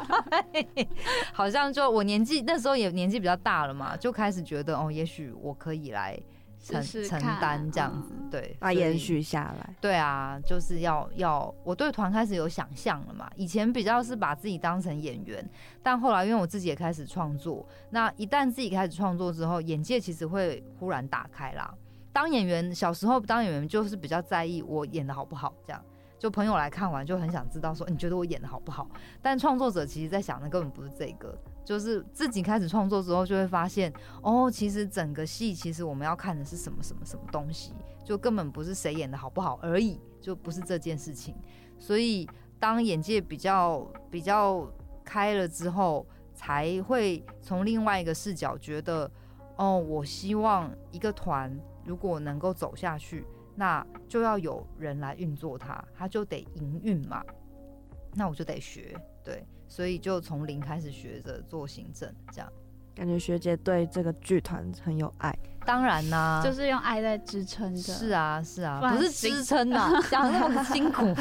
[1.32, 6.18] 好像就我年纪那时候也年纪比较大了嘛，就开始觉得哦，也许我可以来
[6.62, 9.74] 承承担这样子，嗯对，把延续下来。
[9.80, 13.28] 对啊，就是要要，我对团开始有想象了嘛。
[13.34, 15.44] 以前比较是把自己当成演员，
[15.82, 21.74] 但后来因为我自己也开始创作，那一旦自己开始创作之后，眼界其实会忽然打开啦。
[22.12, 25.84] 当演员，小时候当演员就是比较在意我演的好不好，这样
[26.18, 28.88] 就朋友来看完就很想知道说你觉得我演的好不好。
[29.20, 33.92] 但创作者其实在想的根本不是这个，就是自己开始创作之后就会发现，
[34.22, 37.72] 哦，其实整个戏其实我们要看的是什么什么什么东西。
[38.04, 41.36] 就根本不是谁演的好不好而已，就不是这件事情。
[41.78, 44.68] 所以当眼界比较比较
[45.04, 46.04] 开了之后，
[46.34, 49.08] 才会从另外一个视角觉得，
[49.54, 57.24] 哦，我希望一个团如果能够走下去，那就要有人来运作它，它就得营运嘛。
[58.14, 62.52] 那我就得学，对，所以就从零开始学着做行政，这样。
[62.94, 65.34] 感觉学姐对这个剧团很有爱，
[65.64, 67.92] 当然啦、就是用爱在支撑着。
[67.92, 71.14] 是，啊，是啊，不是支撑啊， 讲得那么辛苦。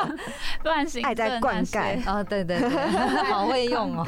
[0.62, 2.68] 不然行爱在灌溉些啊，对对对，
[3.32, 4.04] 好会用哦。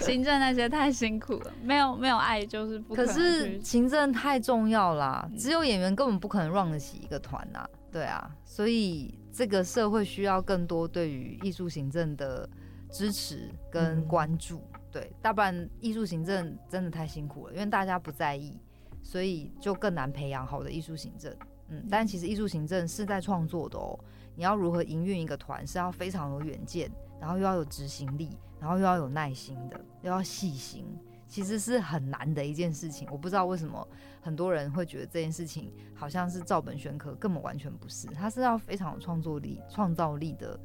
[0.00, 7.64] 行政那些太辛苦了，没有没有爱就是不能可是行政太重要啦，嗯只有演员根本不可能 run 得起一个团呐。
[7.92, 12.48] 对啊，所以这个社会需要更多对于艺术行政的
[12.90, 14.60] 支持跟嗯关注。
[14.90, 18.58] 对，大不然艺术行政真的太辛苦了，因为大家不在意，
[19.02, 21.34] 所以就更难培养好的艺术行政。
[21.68, 23.98] 嗯，但其实艺术行政是在创作的哦。
[24.34, 30.86] 你要如何营运一个团，是要非常有远见，然后又要有执行力，然后又要有耐心的，又要细心，
[31.26, 33.06] 其实是很难的一件事情。
[33.10, 33.86] 我不知道为什么
[34.22, 38.06] 很多人会觉得这件事情好像是照本宣科，根本完全不是。
[38.06, 40.58] 他是要非常有创作力、创造力的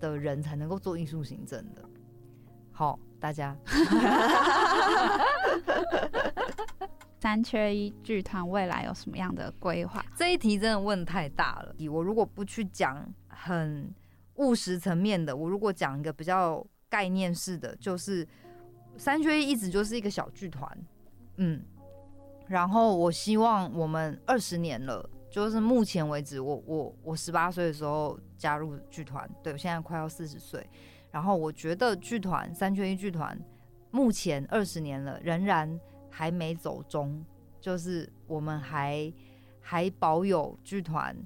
[0.00, 1.82] 的人才能够做艺术行政的。
[2.72, 3.56] 好，大家
[7.18, 10.04] 三缺一剧团未来有什么样的规划？
[10.14, 11.74] 这一题真的问太大了。
[11.90, 13.90] 我如果不去讲很
[14.34, 18.28] 务实层面的，我如果讲一个比较概念式的，就是
[18.98, 20.70] 三缺一一直就是一个小剧团，
[21.38, 21.64] 嗯，
[22.46, 25.08] 然后我希望我们二十年了。
[25.30, 30.68] 就是目前为止，我我我十八岁的时候加入剧团，对我现在快要四十岁，
[31.14, 33.38] 然后我觉得剧团三缺一剧团
[33.92, 35.78] 目前二十年了，仍然
[36.10, 37.24] 还没走中，
[37.60, 39.12] 就是我们还
[39.60, 41.16] 还保有剧团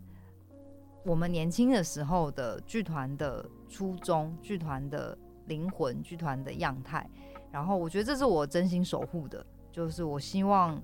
[1.06, 5.16] 我们年轻的时候的剧团的初衷、剧团的
[5.46, 7.08] 灵魂、剧团的样态。
[7.50, 10.78] 然后我觉得这是我真心守护的，就是我希望，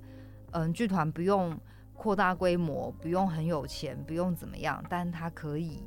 [0.52, 1.54] 嗯，剧团不用
[1.92, 5.84] 扩大规模，不用很有钱，不用怎么样，但它可以，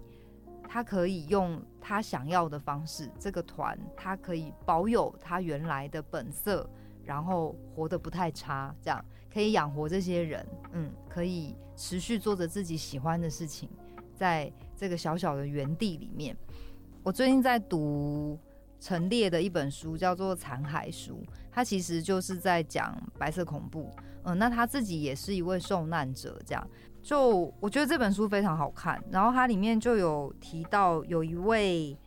[0.77, 6.69] 他可以用他想要的方式，这个团他可以保有他原来的本色，
[7.03, 9.03] 然后活得不太差，这样
[9.33, 13.67] 可以养活这些人，嗯，可以持续做着自己喜欢的事情，
[14.15, 16.37] 在这个小小的园地里面。
[17.01, 18.39] 我最近在读
[18.79, 23.89] 陈列的一本书，叫做《残骸书》，它其实就是在讲白色恐怖。
[24.25, 26.67] 嗯，那他自己也是一位受难者，这样。
[27.07, 31.97] 就我觉得这本书非常好看，然后它里面就有提到有一位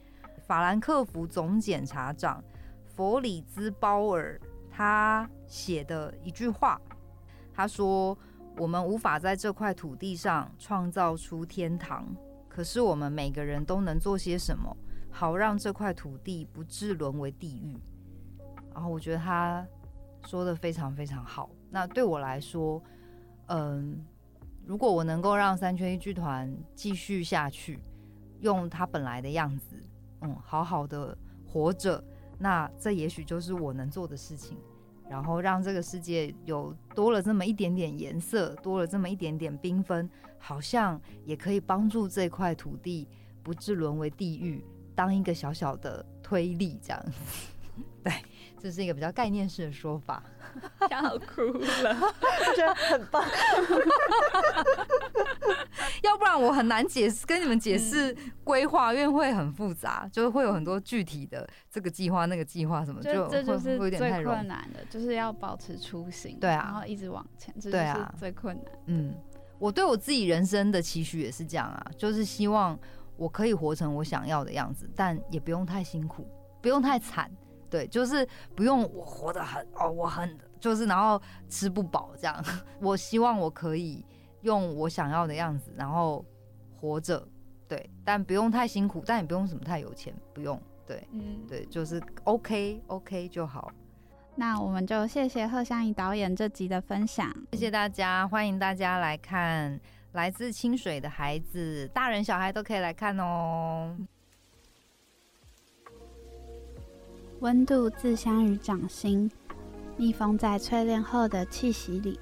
[0.47, 2.45] 法兰克福总检察长
[2.85, 4.39] 弗里兹鲍尔，
[4.71, 6.79] 他写的一句话，
[7.51, 8.15] 他说
[8.59, 12.07] ：“我们无法在这块土地上创造出天堂，
[12.47, 14.77] 可是我们每个人都能做些什么，
[15.11, 17.75] 好让这块土地不致沦为地狱。”
[18.75, 19.67] 然后我觉得他
[20.27, 21.49] 说的非常非常好。
[21.71, 22.83] 那对我来说，
[23.47, 24.05] 嗯。
[24.71, 27.77] 如果我能够让三缺一剧团继续下去，
[28.39, 29.75] 用它本来的样子，
[30.21, 32.01] 嗯，好好的活着，
[32.39, 34.57] 那这也许就是我能做的事情。
[35.09, 40.09] 然后让这个世界有多了这么一点点颜色，多了这么一点点缤纷，
[40.39, 43.09] 好像也可以帮助这块土地
[43.43, 44.65] 不致沦为地狱，
[44.95, 47.05] 当一个小小的推力这样。
[48.05, 48.13] 对，
[48.57, 50.23] 这是一个比较概念式的说法。
[50.91, 51.43] 要哭
[51.83, 53.25] 了，我觉得很棒。
[56.03, 68.73] 要不然我很难解释，跟你们解释规划，因为会很复杂，就是会有很多具体的这个计划、那个计划什么，就这就是有点太困难的，就是要保持初心，对啊，然后一直往前，这就是最困难。
[68.87, 69.15] 嗯，
[69.59, 72.79] 我对我自己人生的期许也是这样啊，就是希望
[73.17, 76.27] 我可以活成我想要的样子，但也不用太辛苦，
[76.61, 77.31] 不用太惨。
[77.71, 82.45] 对，就是不用我活得很哦，我很就是然后吃不饱这样。
[82.83, 84.05] 我希望我可以
[84.43, 86.25] 用我想要的样子，然后
[86.81, 87.27] 活着，
[87.69, 93.71] 对，但不用太辛苦，但也不用什么太有钱，不用，对，嗯，对，就是 OK OK 就好。
[94.37, 99.77] 那我们就谢谢贺湘怡导演这集的分享，谢谢大家，欢迎大家来看
[100.13, 103.97] 《来自清水的孩子》，大人小孩都可以来看哦。
[107.41, 109.31] 温度自相于掌心，
[109.97, 112.21] 密封在淬炼后的气息里。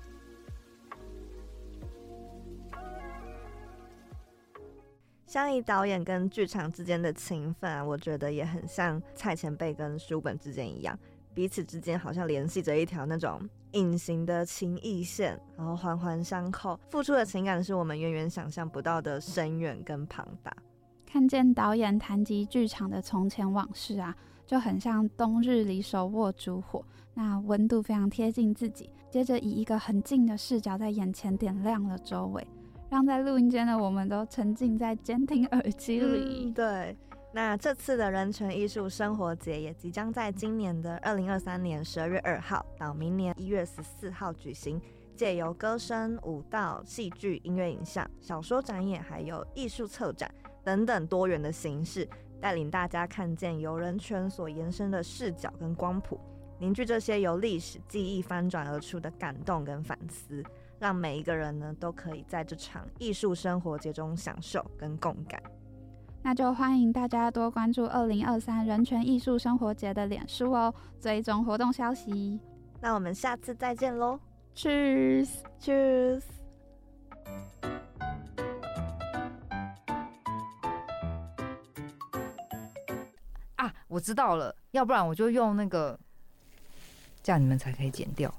[5.26, 10.96] 相宜导演跟剧场之间的情分啊，我觉得也很像蔡前辈跟书本之间一样，
[11.34, 13.40] 彼此之间好像联系着一条那种
[13.72, 20.56] 隐形的情谊线，然后环环相扣，付出的情感是我们远远想象不到的深远跟庞大。
[21.04, 24.14] 看见导演谈及剧场的从前往事啊。
[24.48, 26.82] 就很像冬日里手握烛火，
[27.12, 28.88] 那温度非常贴近自己。
[29.10, 32.46] 接着以一个很近的视角在眼前点亮了周围，
[32.88, 36.50] 让在录音间的我们都沉浸在监听耳机里。
[36.52, 36.96] 对，
[37.34, 44.80] 那这次的人权艺术生活节也即将在今年的二零二三年十二月二号到明年一月十四号举行，
[45.14, 50.30] 借由歌声、舞蹈、戏剧、音乐影像、小说展演，还有艺术策展
[50.64, 52.08] 等等多元的形式。
[52.40, 56.20] 带领大家看见由人权所延伸的视角跟光谱，
[56.58, 60.42] 凝聚这些由历史记忆翻转而出的感动跟反思，
[60.78, 65.42] 让每一个人呢都可以在这场艺术生活节中享受跟共感。
[66.22, 72.40] 那就欢迎大家多关注二零二三人权艺术生活节的脸书哦，追踪活动消息。
[72.80, 74.18] 那我们下次再见喽
[74.54, 76.22] ，Cheers，Cheers。
[83.88, 85.98] 我知道了，要不然我就用那个，
[87.22, 88.30] 这样你们才可以剪掉。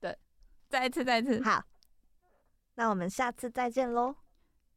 [0.00, 0.16] 对，
[0.70, 1.42] 再一次，再一次。
[1.42, 1.62] 好，
[2.76, 4.16] 那我们下次再见喽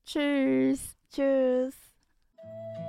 [0.05, 1.71] ！Cheers，Cheers。
[2.45, 2.84] Thank you.